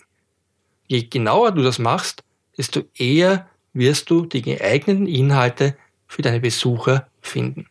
Je 0.88 1.03
genauer 1.03 1.51
du 1.51 1.63
das 1.63 1.79
machst, 1.79 2.24
desto 2.57 2.81
eher 2.95 3.48
wirst 3.74 4.10
du 4.10 4.25
die 4.25 4.41
geeigneten 4.41 5.07
Inhalte 5.07 5.77
für 6.07 6.21
deine 6.21 6.41
Besucher 6.41 7.07
finden. 7.21 7.67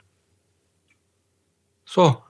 So, 1.85 2.23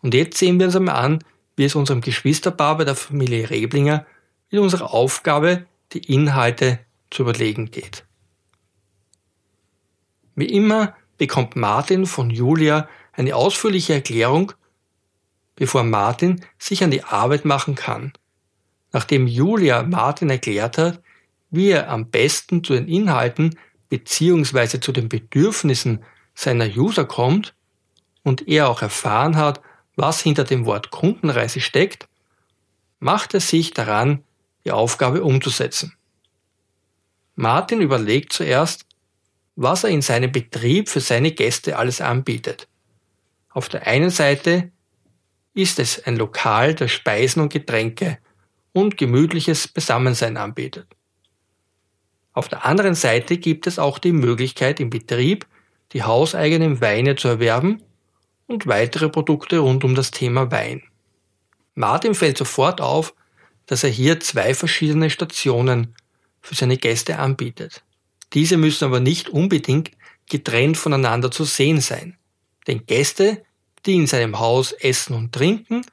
und 0.00 0.14
jetzt 0.14 0.38
sehen 0.38 0.58
wir 0.58 0.66
uns 0.66 0.76
einmal 0.76 0.94
an, 0.94 1.24
wie 1.56 1.64
es 1.64 1.74
unserem 1.74 2.00
Geschwisterpaar 2.00 2.78
bei 2.78 2.84
der 2.84 2.94
Familie 2.94 3.50
Reblinger 3.50 4.06
mit 4.50 4.60
unserer 4.60 4.94
Aufgabe, 4.94 5.66
die 5.92 6.12
Inhalte 6.12 6.78
zu 7.10 7.22
überlegen 7.22 7.70
geht. 7.70 8.06
Wie 10.36 10.46
immer 10.46 10.94
bekommt 11.18 11.54
Martin 11.54 12.06
von 12.06 12.30
Julia 12.30 12.88
eine 13.12 13.36
ausführliche 13.36 13.92
Erklärung, 13.92 14.52
bevor 15.60 15.84
Martin 15.84 16.42
sich 16.58 16.82
an 16.82 16.90
die 16.90 17.04
Arbeit 17.04 17.44
machen 17.44 17.74
kann. 17.74 18.14
Nachdem 18.92 19.26
Julia 19.26 19.82
Martin 19.82 20.30
erklärt 20.30 20.78
hat, 20.78 21.02
wie 21.50 21.68
er 21.68 21.90
am 21.90 22.10
besten 22.10 22.64
zu 22.64 22.72
den 22.72 22.88
Inhalten 22.88 23.58
bzw. 23.90 24.80
zu 24.80 24.90
den 24.90 25.10
Bedürfnissen 25.10 26.02
seiner 26.34 26.64
User 26.64 27.04
kommt 27.04 27.54
und 28.22 28.48
er 28.48 28.70
auch 28.70 28.80
erfahren 28.80 29.36
hat, 29.36 29.60
was 29.96 30.22
hinter 30.22 30.44
dem 30.44 30.64
Wort 30.64 30.90
Kundenreise 30.90 31.60
steckt, 31.60 32.08
macht 32.98 33.34
er 33.34 33.40
sich 33.40 33.74
daran, 33.74 34.24
die 34.64 34.72
Aufgabe 34.72 35.22
umzusetzen. 35.22 35.94
Martin 37.34 37.82
überlegt 37.82 38.32
zuerst, 38.32 38.86
was 39.56 39.84
er 39.84 39.90
in 39.90 40.00
seinem 40.00 40.32
Betrieb 40.32 40.88
für 40.88 41.00
seine 41.00 41.32
Gäste 41.32 41.76
alles 41.76 42.00
anbietet. 42.00 42.66
Auf 43.50 43.68
der 43.68 43.86
einen 43.86 44.08
Seite 44.08 44.72
ist 45.54 45.78
es 45.78 46.04
ein 46.04 46.16
Lokal, 46.16 46.74
das 46.74 46.90
Speisen 46.92 47.42
und 47.42 47.52
Getränke 47.52 48.18
und 48.72 48.96
gemütliches 48.96 49.68
Beisammensein 49.68 50.36
anbietet. 50.36 50.86
Auf 52.32 52.48
der 52.48 52.64
anderen 52.64 52.94
Seite 52.94 53.38
gibt 53.38 53.66
es 53.66 53.78
auch 53.78 53.98
die 53.98 54.12
Möglichkeit 54.12 54.80
im 54.80 54.90
Betrieb, 54.90 55.46
die 55.92 56.04
hauseigenen 56.04 56.80
Weine 56.80 57.16
zu 57.16 57.28
erwerben 57.28 57.82
und 58.46 58.66
weitere 58.66 59.08
Produkte 59.08 59.58
rund 59.58 59.84
um 59.84 59.94
das 59.94 60.10
Thema 60.10 60.50
Wein. 60.50 60.82
Martin 61.74 62.14
fällt 62.14 62.38
sofort 62.38 62.80
auf, 62.80 63.14
dass 63.66 63.84
er 63.84 63.90
hier 63.90 64.20
zwei 64.20 64.54
verschiedene 64.54 65.10
Stationen 65.10 65.94
für 66.40 66.54
seine 66.54 66.76
Gäste 66.76 67.18
anbietet. 67.18 67.82
Diese 68.32 68.56
müssen 68.56 68.84
aber 68.84 69.00
nicht 69.00 69.28
unbedingt 69.28 69.90
getrennt 70.28 70.76
voneinander 70.76 71.30
zu 71.30 71.44
sehen 71.44 71.80
sein. 71.80 72.16
Denn 72.66 72.86
Gäste, 72.86 73.42
die 73.86 73.94
in 73.94 74.06
seinem 74.06 74.38
Haus 74.38 74.72
essen 74.72 75.14
und 75.14 75.32
trinken, 75.32 75.84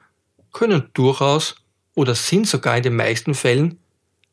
können 0.52 0.90
durchaus 0.94 1.56
oder 1.94 2.14
sind 2.14 2.46
sogar 2.46 2.76
in 2.76 2.82
den 2.82 2.96
meisten 2.96 3.34
Fällen 3.34 3.78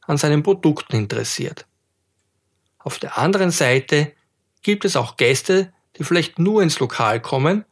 an 0.02 0.18
seinen 0.18 0.44
Produkten 0.44 0.96
interessiert. 0.96 1.66
Auf 2.80 3.00
der 3.00 3.18
anderen 3.18 3.52
Seite 3.52 4.14
gibt 4.62 4.86
es 4.86 4.96
auch 4.96 5.18
Gäste, 5.18 5.74
die 5.98 6.04
vielleicht 6.04 6.40
nur 6.40 6.62
ins 6.62 6.80
Lokal 6.80 7.22
kommen, 7.22 7.66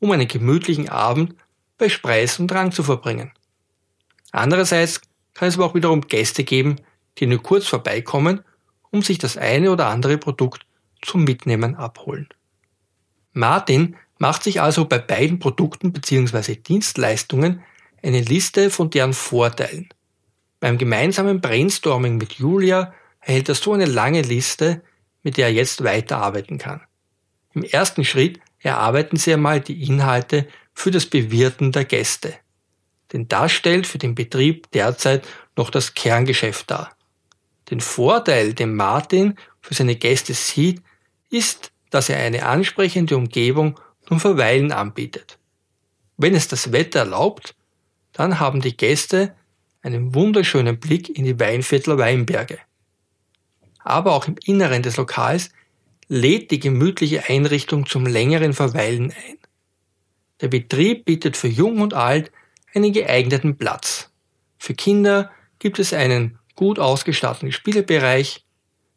um 0.00 0.10
einen 0.10 0.28
gemütlichen 0.28 0.88
Abend 0.88 1.34
bei 1.76 1.88
Speis 1.88 2.38
und 2.38 2.48
Drang 2.48 2.72
zu 2.72 2.82
verbringen. 2.82 3.32
Andererseits 4.32 5.00
kann 5.34 5.48
es 5.48 5.54
aber 5.54 5.66
auch 5.66 5.74
wiederum 5.74 6.00
Gäste 6.02 6.44
geben, 6.44 6.76
die 7.18 7.26
nur 7.26 7.42
kurz 7.42 7.66
vorbeikommen 7.66 8.42
um 8.90 9.02
sich 9.02 9.18
das 9.18 9.36
eine 9.36 9.70
oder 9.70 9.86
andere 9.86 10.18
Produkt 10.18 10.66
zum 11.02 11.24
Mitnehmen 11.24 11.74
abholen. 11.74 12.28
Martin 13.32 13.96
macht 14.18 14.42
sich 14.42 14.60
also 14.60 14.84
bei 14.84 14.98
beiden 14.98 15.38
Produkten 15.38 15.92
bzw. 15.92 16.56
Dienstleistungen 16.56 17.62
eine 18.02 18.20
Liste 18.20 18.70
von 18.70 18.90
deren 18.90 19.12
Vorteilen. 19.12 19.88
Beim 20.60 20.78
gemeinsamen 20.78 21.40
Brainstorming 21.40 22.16
mit 22.16 22.34
Julia 22.34 22.92
erhält 23.20 23.48
er 23.48 23.54
so 23.54 23.72
eine 23.72 23.86
lange 23.86 24.22
Liste, 24.22 24.82
mit 25.22 25.36
der 25.36 25.46
er 25.46 25.52
jetzt 25.52 25.84
weiterarbeiten 25.84 26.58
kann. 26.58 26.80
Im 27.54 27.62
ersten 27.62 28.04
Schritt 28.04 28.40
erarbeiten 28.60 29.16
sie 29.16 29.32
einmal 29.32 29.60
die 29.60 29.82
Inhalte 29.84 30.48
für 30.74 30.90
das 30.90 31.06
Bewirten 31.06 31.72
der 31.72 31.84
Gäste. 31.84 32.34
Denn 33.12 33.28
das 33.28 33.52
stellt 33.52 33.86
für 33.86 33.98
den 33.98 34.14
Betrieb 34.14 34.70
derzeit 34.72 35.26
noch 35.56 35.70
das 35.70 35.94
Kerngeschäft 35.94 36.70
dar. 36.70 36.96
Den 37.70 37.80
Vorteil, 37.80 38.54
den 38.54 38.74
Martin 38.74 39.36
für 39.60 39.74
seine 39.74 39.96
Gäste 39.96 40.34
sieht, 40.34 40.82
ist, 41.30 41.72
dass 41.90 42.08
er 42.08 42.18
eine 42.18 42.46
ansprechende 42.46 43.16
Umgebung 43.16 43.78
zum 44.08 44.20
Verweilen 44.20 44.72
anbietet. 44.72 45.38
Wenn 46.16 46.34
es 46.34 46.48
das 46.48 46.72
Wetter 46.72 47.00
erlaubt, 47.00 47.54
dann 48.12 48.40
haben 48.40 48.62
die 48.62 48.76
Gäste 48.76 49.34
einen 49.82 50.14
wunderschönen 50.14 50.80
Blick 50.80 51.16
in 51.16 51.24
die 51.24 51.38
Weinviertler 51.38 51.98
Weinberge. 51.98 52.58
Aber 53.78 54.12
auch 54.12 54.26
im 54.26 54.36
Inneren 54.44 54.82
des 54.82 54.96
Lokals 54.96 55.50
lädt 56.08 56.50
die 56.50 56.58
gemütliche 56.58 57.28
Einrichtung 57.28 57.86
zum 57.86 58.06
längeren 58.06 58.54
Verweilen 58.54 59.12
ein. 59.12 59.38
Der 60.40 60.48
Betrieb 60.48 61.04
bietet 61.04 61.36
für 61.36 61.48
Jung 61.48 61.80
und 61.80 61.92
Alt 61.94 62.32
einen 62.74 62.92
geeigneten 62.92 63.58
Platz. 63.58 64.10
Für 64.58 64.74
Kinder 64.74 65.30
gibt 65.58 65.78
es 65.78 65.92
einen 65.92 66.38
gut 66.54 66.78
ausgestatteten 66.78 67.52
Spielebereich, 67.52 68.44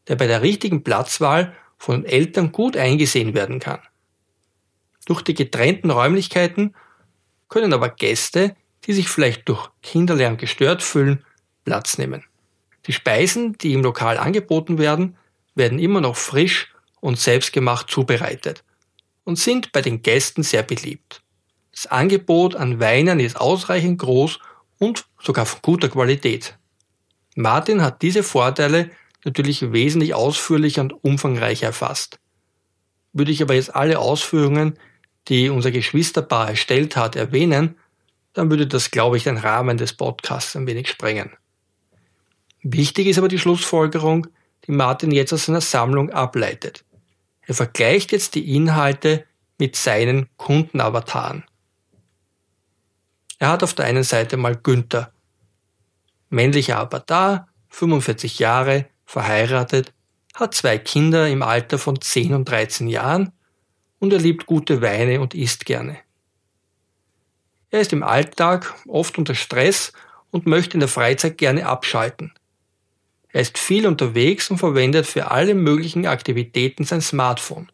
der 0.08 0.16
bei 0.16 0.28
der 0.28 0.42
richtigen 0.42 0.84
Platzwahl 0.84 1.54
von 1.78 2.06
Eltern 2.06 2.52
gut 2.52 2.78
eingesehen 2.78 3.34
werden 3.34 3.60
kann. 3.60 3.80
Durch 5.06 5.22
die 5.22 5.34
getrennten 5.34 5.92
Räumlichkeiten 5.92 6.76
können 7.50 7.74
aber 7.74 7.90
Gäste, 7.90 8.56
die 8.86 8.94
sich 8.94 9.10
vielleicht 9.10 9.48
durch 9.50 9.70
Kinderlärm 9.82 10.38
gestört 10.38 10.82
fühlen, 10.82 11.24
Platz 11.66 11.98
nehmen. 11.98 12.24
Die 12.88 12.94
Speisen, 12.94 13.58
die 13.58 13.74
im 13.74 13.84
Lokal 13.84 14.18
angeboten 14.18 14.78
werden, 14.78 15.18
werden 15.54 15.80
immer 15.80 16.02
noch 16.02 16.16
frisch 16.16 16.74
und 17.00 17.20
selbstgemacht 17.20 17.90
zubereitet 17.90 18.64
und 19.24 19.38
sind 19.38 19.72
bei 19.72 19.82
den 19.82 20.02
Gästen 20.02 20.44
sehr 20.44 20.64
beliebt. 20.64 21.22
Das 21.72 21.88
Angebot 21.88 22.56
an 22.56 22.80
Weinen 22.80 23.20
ist 23.20 23.40
ausreichend 23.40 24.00
groß 24.00 24.40
und 24.80 25.06
sogar 25.22 25.46
von 25.46 25.60
guter 25.62 25.90
Qualität. 25.90 26.58
Martin 27.36 27.82
hat 27.82 28.02
diese 28.02 28.24
Vorteile 28.24 28.92
natürlich 29.24 29.72
wesentlich 29.72 30.14
ausführlicher 30.14 30.82
und 30.82 31.04
umfangreicher 31.04 31.68
erfasst. 31.68 32.20
Würde 33.14 33.32
ich 33.32 33.42
aber 33.42 33.54
jetzt 33.54 33.76
alle 33.76 34.00
Ausführungen, 34.00 34.78
die 35.28 35.50
unser 35.50 35.72
Geschwisterpaar 35.72 36.50
erstellt 36.50 36.96
hat, 36.96 37.16
erwähnen, 37.16 37.78
dann 38.34 38.50
würde 38.50 38.68
das, 38.68 38.92
glaube 38.92 39.18
ich, 39.18 39.24
den 39.24 39.38
Rahmen 39.38 39.78
des 39.78 39.94
Podcasts 39.94 40.56
ein 40.56 40.68
wenig 40.68 40.88
sprengen. 40.88 41.32
Wichtig 42.64 43.08
ist 43.08 43.18
aber 43.18 43.28
die 43.28 43.40
Schlussfolgerung, 43.40 44.28
die 44.66 44.72
Martin 44.72 45.12
jetzt 45.12 45.34
aus 45.34 45.46
seiner 45.46 45.62
Sammlung 45.62 46.12
ableitet. 46.12 46.86
Er 47.42 47.56
vergleicht 47.56 48.12
jetzt 48.12 48.36
die 48.36 48.56
Inhalte 48.56 49.26
mit 49.58 49.76
seinen 49.76 50.30
Kundenavataren. 50.38 51.44
Er 53.40 53.50
hat 53.50 53.64
auf 53.64 53.74
der 53.74 53.86
einen 53.86 54.04
Seite 54.04 54.38
mal 54.38 54.56
Günther, 54.56 55.12
männlicher 56.30 56.78
Avatar, 56.78 57.48
45 57.70 58.40
Jahre, 58.40 58.86
verheiratet, 59.06 59.94
hat 60.36 60.54
zwei 60.54 60.78
Kinder 60.78 61.28
im 61.28 61.42
Alter 61.42 61.78
von 61.78 62.00
10 62.00 62.34
und 62.34 62.46
13 62.46 62.88
Jahren 62.88 63.34
und 64.02 64.12
er 64.12 64.20
liebt 64.20 64.48
gute 64.48 64.82
Weine 64.82 65.22
und 65.22 65.36
isst 65.36 65.64
gerne. 65.66 66.00
Er 67.70 67.82
ist 67.82 67.94
im 67.94 68.04
Alltag 68.04 68.74
oft 68.88 69.18
unter 69.18 69.36
Stress 69.36 69.94
und 70.32 70.48
möchte 70.48 70.74
in 70.74 70.80
der 70.80 70.90
Freizeit 70.90 71.38
gerne 71.38 71.68
abschalten. 71.68 72.34
Er 73.30 73.42
ist 73.42 73.60
viel 73.60 73.86
unterwegs 73.88 74.50
und 74.50 74.58
verwendet 74.58 75.06
für 75.06 75.30
alle 75.30 75.54
möglichen 75.54 76.08
Aktivitäten 76.08 76.84
sein 76.84 77.02
Smartphone. 77.02 77.72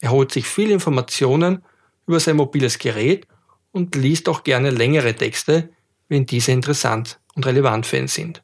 Er 0.00 0.10
holt 0.10 0.32
sich 0.32 0.46
viele 0.46 0.74
Informationen 0.74 1.64
über 2.06 2.20
sein 2.20 2.36
mobiles 2.36 2.78
Gerät 2.78 3.26
und 3.70 3.94
liest 3.94 4.28
auch 4.28 4.42
gerne 4.42 4.70
längere 4.70 5.14
Texte, 5.14 5.70
wenn 6.08 6.26
diese 6.26 6.50
interessant 6.50 7.20
und 7.34 7.46
relevant 7.46 7.86
für 7.86 7.98
ihn 7.98 8.08
sind. 8.08 8.42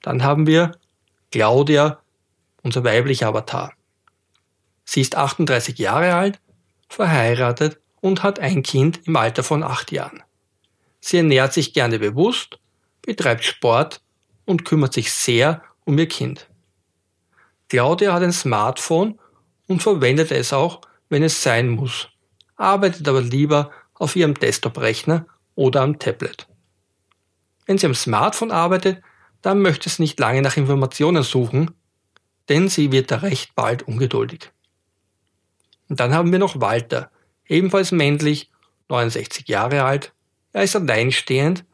Dann 0.00 0.22
haben 0.22 0.46
wir 0.46 0.78
Claudia, 1.32 1.98
unser 2.62 2.84
weiblicher 2.84 3.28
Avatar. 3.28 3.74
Sie 4.84 5.00
ist 5.00 5.16
38 5.16 5.78
Jahre 5.78 6.14
alt, 6.14 6.40
verheiratet 6.88 7.80
und 8.00 8.22
hat 8.22 8.38
ein 8.38 8.62
Kind 8.62 9.00
im 9.06 9.16
Alter 9.16 9.42
von 9.42 9.62
acht 9.62 9.92
Jahren. 9.92 10.22
Sie 11.00 11.18
ernährt 11.18 11.52
sich 11.52 11.72
gerne 11.72 11.98
bewusst, 11.98 12.58
betreibt 13.02 13.44
Sport 13.44 14.00
und 14.44 14.64
kümmert 14.64 14.94
sich 14.94 15.12
sehr 15.12 15.62
um 15.84 15.98
ihr 15.98 16.08
Kind. 16.08 16.48
Claudia 17.68 18.12
hat 18.12 18.22
ein 18.22 18.32
Smartphone 18.32 19.18
und 19.66 19.82
verwendet 19.82 20.30
es 20.30 20.52
auch, 20.52 20.80
wenn 21.08 21.22
es 21.22 21.42
sein 21.42 21.68
muss, 21.68 22.08
arbeitet 22.56 23.06
aber 23.08 23.20
lieber 23.20 23.70
auf 23.94 24.16
ihrem 24.16 24.34
Desktop-Rechner 24.34 25.26
oder 25.54 25.82
am 25.82 25.98
Tablet. 25.98 26.46
Wenn 27.66 27.78
sie 27.78 27.86
am 27.86 27.94
Smartphone 27.94 28.50
arbeitet, 28.50 29.02
dann 29.42 29.60
möchte 29.60 29.88
sie 29.88 30.02
nicht 30.02 30.18
lange 30.18 30.42
nach 30.42 30.56
Informationen 30.56 31.22
suchen, 31.22 31.70
denn 32.48 32.68
sie 32.68 32.92
wird 32.92 33.10
da 33.10 33.16
recht 33.16 33.54
bald 33.54 33.82
ungeduldig. 33.82 34.50
Und 35.88 36.00
dann 36.00 36.14
haben 36.14 36.32
wir 36.32 36.38
noch 36.38 36.60
Walter, 36.60 37.10
ebenfalls 37.46 37.92
männlich, 37.92 38.50
69 38.88 39.48
Jahre 39.48 39.84
alt. 39.84 40.12
Er 40.52 40.62
ist 40.62 40.76
alleinstehend 40.76 41.64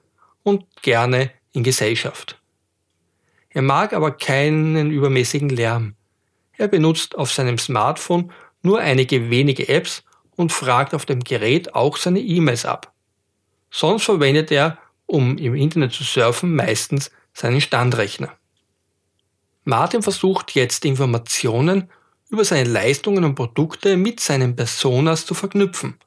und 0.42 0.64
gerne 0.82 1.30
in 1.52 1.62
Gesellschaft. 1.62 2.40
Er 3.50 3.62
mag 3.62 3.92
aber 3.92 4.12
keinen 4.12 4.90
übermäßigen 4.90 5.48
Lärm. 5.48 5.94
Er 6.56 6.68
benutzt 6.68 7.16
auf 7.16 7.32
seinem 7.32 7.58
Smartphone 7.58 8.32
nur 8.62 8.80
einige 8.80 9.30
wenige 9.30 9.68
Apps 9.68 10.04
und 10.36 10.52
fragt 10.52 10.94
auf 10.94 11.04
dem 11.06 11.20
Gerät 11.20 11.74
auch 11.74 11.96
seine 11.96 12.20
E-Mails 12.20 12.64
ab. 12.64 12.92
Sonst 13.70 14.04
verwendet 14.04 14.50
er, 14.50 14.78
um 15.06 15.36
im 15.38 15.54
Internet 15.54 15.92
zu 15.92 16.04
surfen, 16.04 16.54
meistens 16.54 17.10
seinen 17.32 17.60
Standrechner. 17.60 18.36
Martin 19.64 20.02
versucht 20.02 20.54
jetzt 20.54 20.84
Informationen 20.84 21.90
über 22.30 22.44
seine 22.44 22.68
Leistungen 22.68 23.24
und 23.24 23.34
Produkte 23.34 23.96
mit 23.96 24.20
seinen 24.20 24.56
Personas 24.56 25.26
zu 25.26 25.34
verknüpfen. 25.34 25.98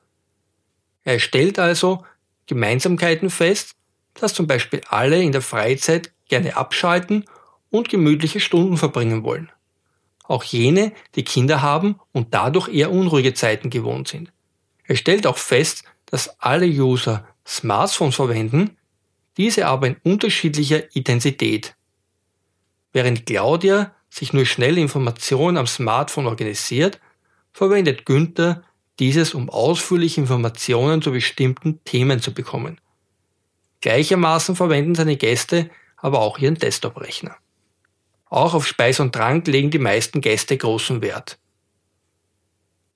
Er 1.04 1.20
stellt 1.20 1.60
also 1.60 2.06
Gemeinsamkeiten 2.48 3.30
fest, 3.30 3.76
dass 4.14 4.34
zum 4.34 4.48
Beispiel 4.48 4.82
alle 4.88 5.22
in 5.22 5.32
der 5.32 5.42
Freizeit 5.42 6.12
gerne 6.30 6.56
abschalten 6.56 7.26
und 7.70 7.90
gemütliche 7.90 8.40
Stunden 8.40 8.78
verbringen 8.78 9.24
wollen. 9.24 9.52
Auch 10.24 10.44
jene, 10.44 10.94
die 11.16 11.24
Kinder 11.24 11.62
haben 11.62 12.00
und 12.14 12.34
dadurch 12.34 12.70
eher 12.70 12.92
unruhige 12.92 13.34
Zeiten 13.34 13.70
gewohnt 13.70 14.08
sind. 14.08 14.32
Er 14.86 14.96
stellt 14.96 15.28
auch 15.28 15.38
fest, 15.38 15.84
dass 16.06 16.40
alle 16.40 16.68
User 16.68 17.28
Smartphones 17.46 18.16
verwenden, 18.16 18.78
diese 19.38 19.68
aber 19.68 19.88
in 19.88 19.98
unterschiedlicher 20.04 20.96
Intensität. 20.96 21.76
Während 22.94 23.26
Claudia 23.26 23.94
sich 24.14 24.32
nur 24.32 24.46
schnelle 24.46 24.80
Informationen 24.80 25.58
am 25.58 25.66
Smartphone 25.66 26.28
organisiert, 26.28 27.00
verwendet 27.52 28.06
Günther 28.06 28.64
dieses, 29.00 29.34
um 29.34 29.50
ausführliche 29.50 30.22
Informationen 30.22 31.02
zu 31.02 31.12
bestimmten 31.12 31.84
Themen 31.84 32.22
zu 32.22 32.32
bekommen. 32.32 32.80
Gleichermaßen 33.82 34.56
verwenden 34.56 34.94
seine 34.94 35.18
Gäste 35.18 35.70
aber 35.98 36.20
auch 36.20 36.38
ihren 36.38 36.56
Desktop-Rechner. 36.56 37.36
Auch 38.30 38.54
auf 38.54 38.68
Speis 38.68 39.00
und 39.00 39.14
Trank 39.14 39.48
legen 39.48 39.72
die 39.72 39.80
meisten 39.80 40.22
Gäste 40.22 40.58
großen 40.58 41.02
Wert. 41.02 41.40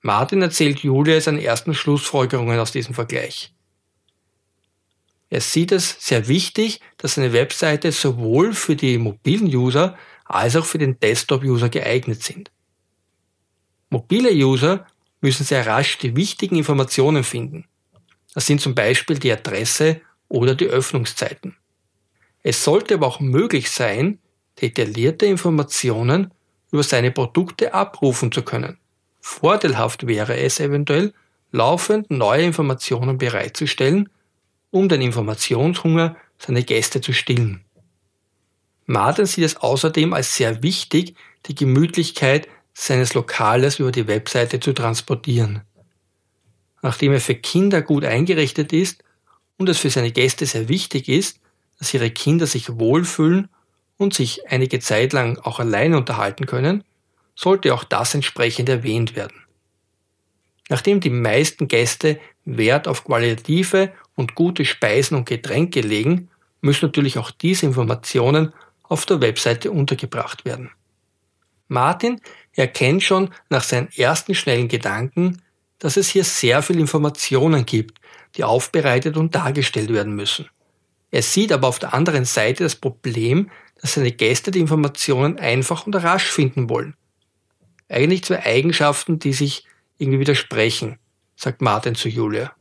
Martin 0.00 0.40
erzählt 0.42 0.80
Julia 0.80 1.20
seine 1.20 1.42
ersten 1.42 1.74
Schlussfolgerungen 1.74 2.60
aus 2.60 2.70
diesem 2.70 2.94
Vergleich. 2.94 3.52
Er 5.30 5.40
sieht 5.40 5.72
es 5.72 5.96
sehr 5.98 6.28
wichtig, 6.28 6.80
dass 6.96 7.14
seine 7.14 7.32
Webseite 7.32 7.90
sowohl 7.92 8.52
für 8.54 8.76
die 8.76 8.98
mobilen 8.98 9.46
User 9.46 9.98
als 10.28 10.56
auch 10.56 10.64
für 10.64 10.78
den 10.78 11.00
Desktop-User 11.00 11.68
geeignet 11.68 12.22
sind. 12.22 12.50
Mobile 13.90 14.30
User 14.30 14.86
müssen 15.20 15.44
sehr 15.44 15.66
rasch 15.66 15.98
die 15.98 16.14
wichtigen 16.14 16.56
Informationen 16.56 17.24
finden. 17.24 17.64
Das 18.34 18.46
sind 18.46 18.60
zum 18.60 18.74
Beispiel 18.74 19.18
die 19.18 19.32
Adresse 19.32 20.00
oder 20.28 20.54
die 20.54 20.66
Öffnungszeiten. 20.66 21.56
Es 22.42 22.62
sollte 22.62 22.94
aber 22.94 23.06
auch 23.06 23.20
möglich 23.20 23.70
sein, 23.70 24.18
detaillierte 24.60 25.26
Informationen 25.26 26.32
über 26.70 26.82
seine 26.82 27.10
Produkte 27.10 27.74
abrufen 27.74 28.30
zu 28.30 28.42
können. 28.42 28.78
Vorteilhaft 29.20 30.06
wäre 30.06 30.36
es 30.36 30.60
eventuell, 30.60 31.14
laufend 31.50 32.10
neue 32.10 32.44
Informationen 32.44 33.18
bereitzustellen, 33.18 34.08
um 34.70 34.88
den 34.88 35.00
Informationshunger 35.00 36.16
seiner 36.38 36.62
Gäste 36.62 37.00
zu 37.00 37.12
stillen. 37.12 37.64
Martin 38.90 39.26
sieht 39.26 39.44
es 39.44 39.56
außerdem 39.56 40.14
als 40.14 40.34
sehr 40.34 40.62
wichtig, 40.62 41.14
die 41.44 41.54
Gemütlichkeit 41.54 42.48
seines 42.72 43.12
Lokales 43.12 43.80
über 43.80 43.92
die 43.92 44.08
Webseite 44.08 44.60
zu 44.60 44.72
transportieren. 44.72 45.60
Nachdem 46.80 47.12
er 47.12 47.20
für 47.20 47.34
Kinder 47.34 47.82
gut 47.82 48.06
eingerichtet 48.06 48.72
ist 48.72 49.04
und 49.58 49.68
es 49.68 49.76
für 49.76 49.90
seine 49.90 50.10
Gäste 50.10 50.46
sehr 50.46 50.70
wichtig 50.70 51.08
ist, 51.08 51.38
dass 51.78 51.92
ihre 51.92 52.10
Kinder 52.10 52.46
sich 52.46 52.78
wohlfühlen 52.78 53.50
und 53.98 54.14
sich 54.14 54.48
einige 54.48 54.80
Zeit 54.80 55.12
lang 55.12 55.36
auch 55.36 55.60
alleine 55.60 55.98
unterhalten 55.98 56.46
können, 56.46 56.82
sollte 57.34 57.74
auch 57.74 57.84
das 57.84 58.14
entsprechend 58.14 58.70
erwähnt 58.70 59.14
werden. 59.14 59.36
Nachdem 60.70 61.00
die 61.00 61.10
meisten 61.10 61.68
Gäste 61.68 62.18
Wert 62.46 62.88
auf 62.88 63.04
qualitative 63.04 63.92
und 64.14 64.34
gute 64.34 64.64
Speisen 64.64 65.14
und 65.14 65.26
Getränke 65.26 65.82
legen, 65.82 66.30
müssen 66.62 66.86
natürlich 66.86 67.18
auch 67.18 67.30
diese 67.30 67.66
Informationen 67.66 68.54
auf 68.88 69.06
der 69.06 69.20
Webseite 69.20 69.70
untergebracht 69.70 70.44
werden. 70.44 70.70
Martin 71.68 72.20
erkennt 72.54 73.02
schon 73.02 73.30
nach 73.50 73.62
seinen 73.62 73.88
ersten 73.92 74.34
schnellen 74.34 74.68
Gedanken, 74.68 75.42
dass 75.78 75.96
es 75.96 76.08
hier 76.08 76.24
sehr 76.24 76.62
viel 76.62 76.78
Informationen 76.80 77.66
gibt, 77.66 78.00
die 78.36 78.44
aufbereitet 78.44 79.16
und 79.16 79.34
dargestellt 79.34 79.92
werden 79.92 80.14
müssen. 80.14 80.48
Er 81.10 81.22
sieht 81.22 81.52
aber 81.52 81.68
auf 81.68 81.78
der 81.78 81.94
anderen 81.94 82.24
Seite 82.24 82.64
das 82.64 82.76
Problem, 82.76 83.50
dass 83.80 83.94
seine 83.94 84.12
Gäste 84.12 84.50
die 84.50 84.60
Informationen 84.60 85.38
einfach 85.38 85.86
und 85.86 85.94
rasch 85.94 86.30
finden 86.30 86.68
wollen. 86.68 86.94
Eigentlich 87.88 88.24
zwei 88.24 88.44
Eigenschaften, 88.44 89.18
die 89.18 89.32
sich 89.32 89.64
irgendwie 89.96 90.20
widersprechen, 90.20 90.98
sagt 91.36 91.62
Martin 91.62 91.94
zu 91.94 92.08
Julia. 92.08 92.52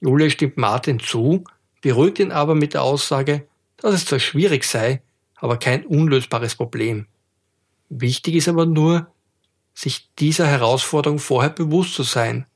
Julia 0.00 0.30
stimmt 0.30 0.56
Martin 0.56 0.98
zu, 0.98 1.44
beruhigt 1.82 2.18
ihn 2.18 2.32
aber 2.32 2.54
mit 2.54 2.74
der 2.74 2.82
Aussage, 2.82 3.46
dass 3.80 3.94
es 3.94 4.04
zwar 4.04 4.18
schwierig 4.18 4.64
sei, 4.64 5.02
aber 5.36 5.58
kein 5.58 5.84
unlösbares 5.86 6.54
Problem. 6.54 7.06
Wichtig 7.88 8.36
ist 8.36 8.48
aber 8.48 8.66
nur, 8.66 9.12
sich 9.74 10.10
dieser 10.18 10.46
Herausforderung 10.46 11.18
vorher 11.18 11.50
bewusst 11.50 11.94
zu 11.94 12.02
sein, 12.02 12.46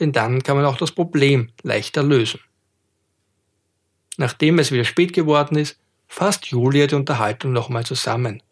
denn 0.00 0.12
dann 0.12 0.42
kann 0.42 0.56
man 0.56 0.64
auch 0.64 0.76
das 0.76 0.92
Problem 0.92 1.50
leichter 1.62 2.02
lösen. 2.02 2.40
Nachdem 4.16 4.58
es 4.58 4.72
wieder 4.72 4.84
spät 4.84 5.12
geworden 5.12 5.56
ist, 5.56 5.78
fasst 6.08 6.46
Julia 6.46 6.86
die 6.86 6.94
Unterhaltung 6.94 7.52
nochmal 7.52 7.84
zusammen. 7.84 8.42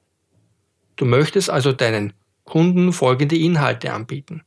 Du 0.97 1.05
möchtest 1.05 1.51
also 1.51 1.73
deinen 1.73 2.13
Kunden 2.45 2.93
folgende 2.93 3.37
Inhalte 3.37 3.93
anbieten. 3.93 4.43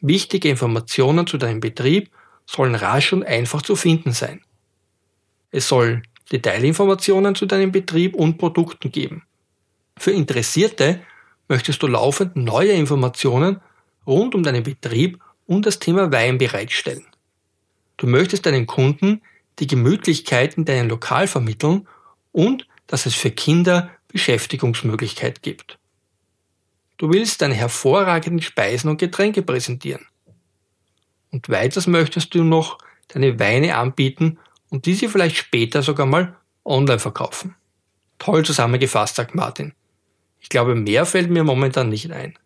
Wichtige 0.00 0.48
Informationen 0.48 1.26
zu 1.26 1.38
deinem 1.38 1.60
Betrieb 1.60 2.10
sollen 2.44 2.74
rasch 2.74 3.12
und 3.12 3.24
einfach 3.24 3.62
zu 3.62 3.76
finden 3.76 4.12
sein. 4.12 4.42
Es 5.50 5.68
soll 5.68 6.02
Detailinformationen 6.32 7.34
zu 7.34 7.46
deinem 7.46 7.72
Betrieb 7.72 8.14
und 8.14 8.38
Produkten 8.38 8.90
geben. 8.90 9.22
Für 9.96 10.10
Interessierte 10.10 11.00
möchtest 11.48 11.82
du 11.82 11.86
laufend 11.86 12.36
neue 12.36 12.72
Informationen 12.72 13.60
rund 14.06 14.34
um 14.34 14.42
deinen 14.42 14.62
Betrieb 14.62 15.20
und 15.46 15.66
das 15.66 15.78
Thema 15.78 16.10
Wein 16.12 16.38
bereitstellen. 16.38 17.06
Du 17.96 18.06
möchtest 18.06 18.46
deinen 18.46 18.66
Kunden 18.66 19.22
die 19.58 19.66
Gemütlichkeit 19.66 20.54
in 20.54 20.64
deinem 20.64 20.88
Lokal 20.88 21.26
vermitteln 21.26 21.88
und 22.32 22.66
dass 22.86 23.06
es 23.06 23.14
für 23.14 23.30
Kinder 23.30 23.90
Beschäftigungsmöglichkeit 24.08 25.42
gibt. 25.42 25.78
Du 26.98 27.12
willst 27.12 27.42
deine 27.42 27.54
hervorragenden 27.54 28.42
Speisen 28.42 28.88
und 28.90 28.98
Getränke 28.98 29.42
präsentieren. 29.42 30.06
Und 31.30 31.48
weiters 31.48 31.86
möchtest 31.86 32.34
du 32.34 32.44
noch 32.44 32.78
deine 33.08 33.38
Weine 33.38 33.76
anbieten 33.76 34.38
und 34.70 34.86
diese 34.86 35.08
vielleicht 35.08 35.36
später 35.36 35.82
sogar 35.82 36.06
mal 36.06 36.36
online 36.64 36.98
verkaufen. 36.98 37.54
Toll 38.18 38.44
zusammengefasst, 38.44 39.16
sagt 39.16 39.34
Martin. 39.34 39.74
Ich 40.40 40.48
glaube, 40.48 40.74
mehr 40.74 41.06
fällt 41.06 41.30
mir 41.30 41.44
momentan 41.44 41.88
nicht 41.88 42.10
ein. 42.12 42.38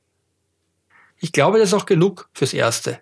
Ich 1.18 1.32
glaube, 1.32 1.58
das 1.58 1.68
ist 1.68 1.74
auch 1.74 1.86
genug 1.86 2.28
fürs 2.32 2.54
Erste. 2.54 3.00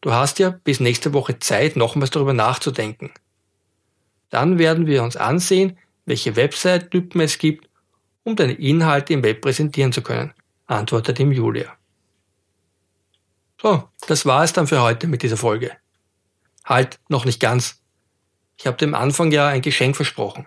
Du 0.00 0.12
hast 0.12 0.38
ja 0.38 0.50
bis 0.50 0.80
nächste 0.80 1.12
Woche 1.12 1.38
Zeit, 1.38 1.76
nochmals 1.76 2.10
darüber 2.10 2.32
nachzudenken. 2.32 3.12
Dann 4.30 4.58
werden 4.58 4.86
wir 4.86 5.02
uns 5.02 5.16
ansehen, 5.16 5.78
welche 6.06 6.34
Website-Typen 6.34 7.20
es 7.20 7.38
gibt, 7.38 7.68
um 8.24 8.34
deine 8.34 8.54
Inhalte 8.54 9.12
im 9.12 9.22
Web 9.22 9.42
präsentieren 9.42 9.92
zu 9.92 10.02
können, 10.02 10.32
antwortet 10.66 11.20
ihm 11.20 11.32
Julia. 11.32 11.76
So, 13.60 13.88
das 14.08 14.26
war 14.26 14.42
es 14.42 14.52
dann 14.52 14.66
für 14.66 14.80
heute 14.80 15.06
mit 15.06 15.22
dieser 15.22 15.36
Folge. 15.36 15.72
Halt, 16.64 16.98
noch 17.08 17.24
nicht 17.24 17.40
ganz. 17.40 17.81
Ich 18.56 18.66
habe 18.66 18.76
dem 18.76 18.94
Anfang 18.94 19.32
ja 19.32 19.48
ein 19.48 19.62
Geschenk 19.62 19.96
versprochen. 19.96 20.46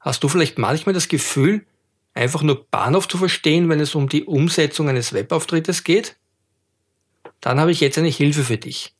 Hast 0.00 0.24
du 0.24 0.28
vielleicht 0.28 0.58
manchmal 0.58 0.94
das 0.94 1.08
Gefühl, 1.08 1.64
einfach 2.14 2.42
nur 2.42 2.64
Bahnhof 2.64 3.08
zu 3.08 3.18
verstehen, 3.18 3.68
wenn 3.68 3.80
es 3.80 3.94
um 3.94 4.08
die 4.08 4.24
Umsetzung 4.24 4.88
eines 4.88 5.12
Webauftrittes 5.12 5.84
geht? 5.84 6.16
Dann 7.40 7.60
habe 7.60 7.70
ich 7.70 7.80
jetzt 7.80 7.98
eine 7.98 8.08
Hilfe 8.08 8.44
für 8.44 8.58
dich. 8.58 8.94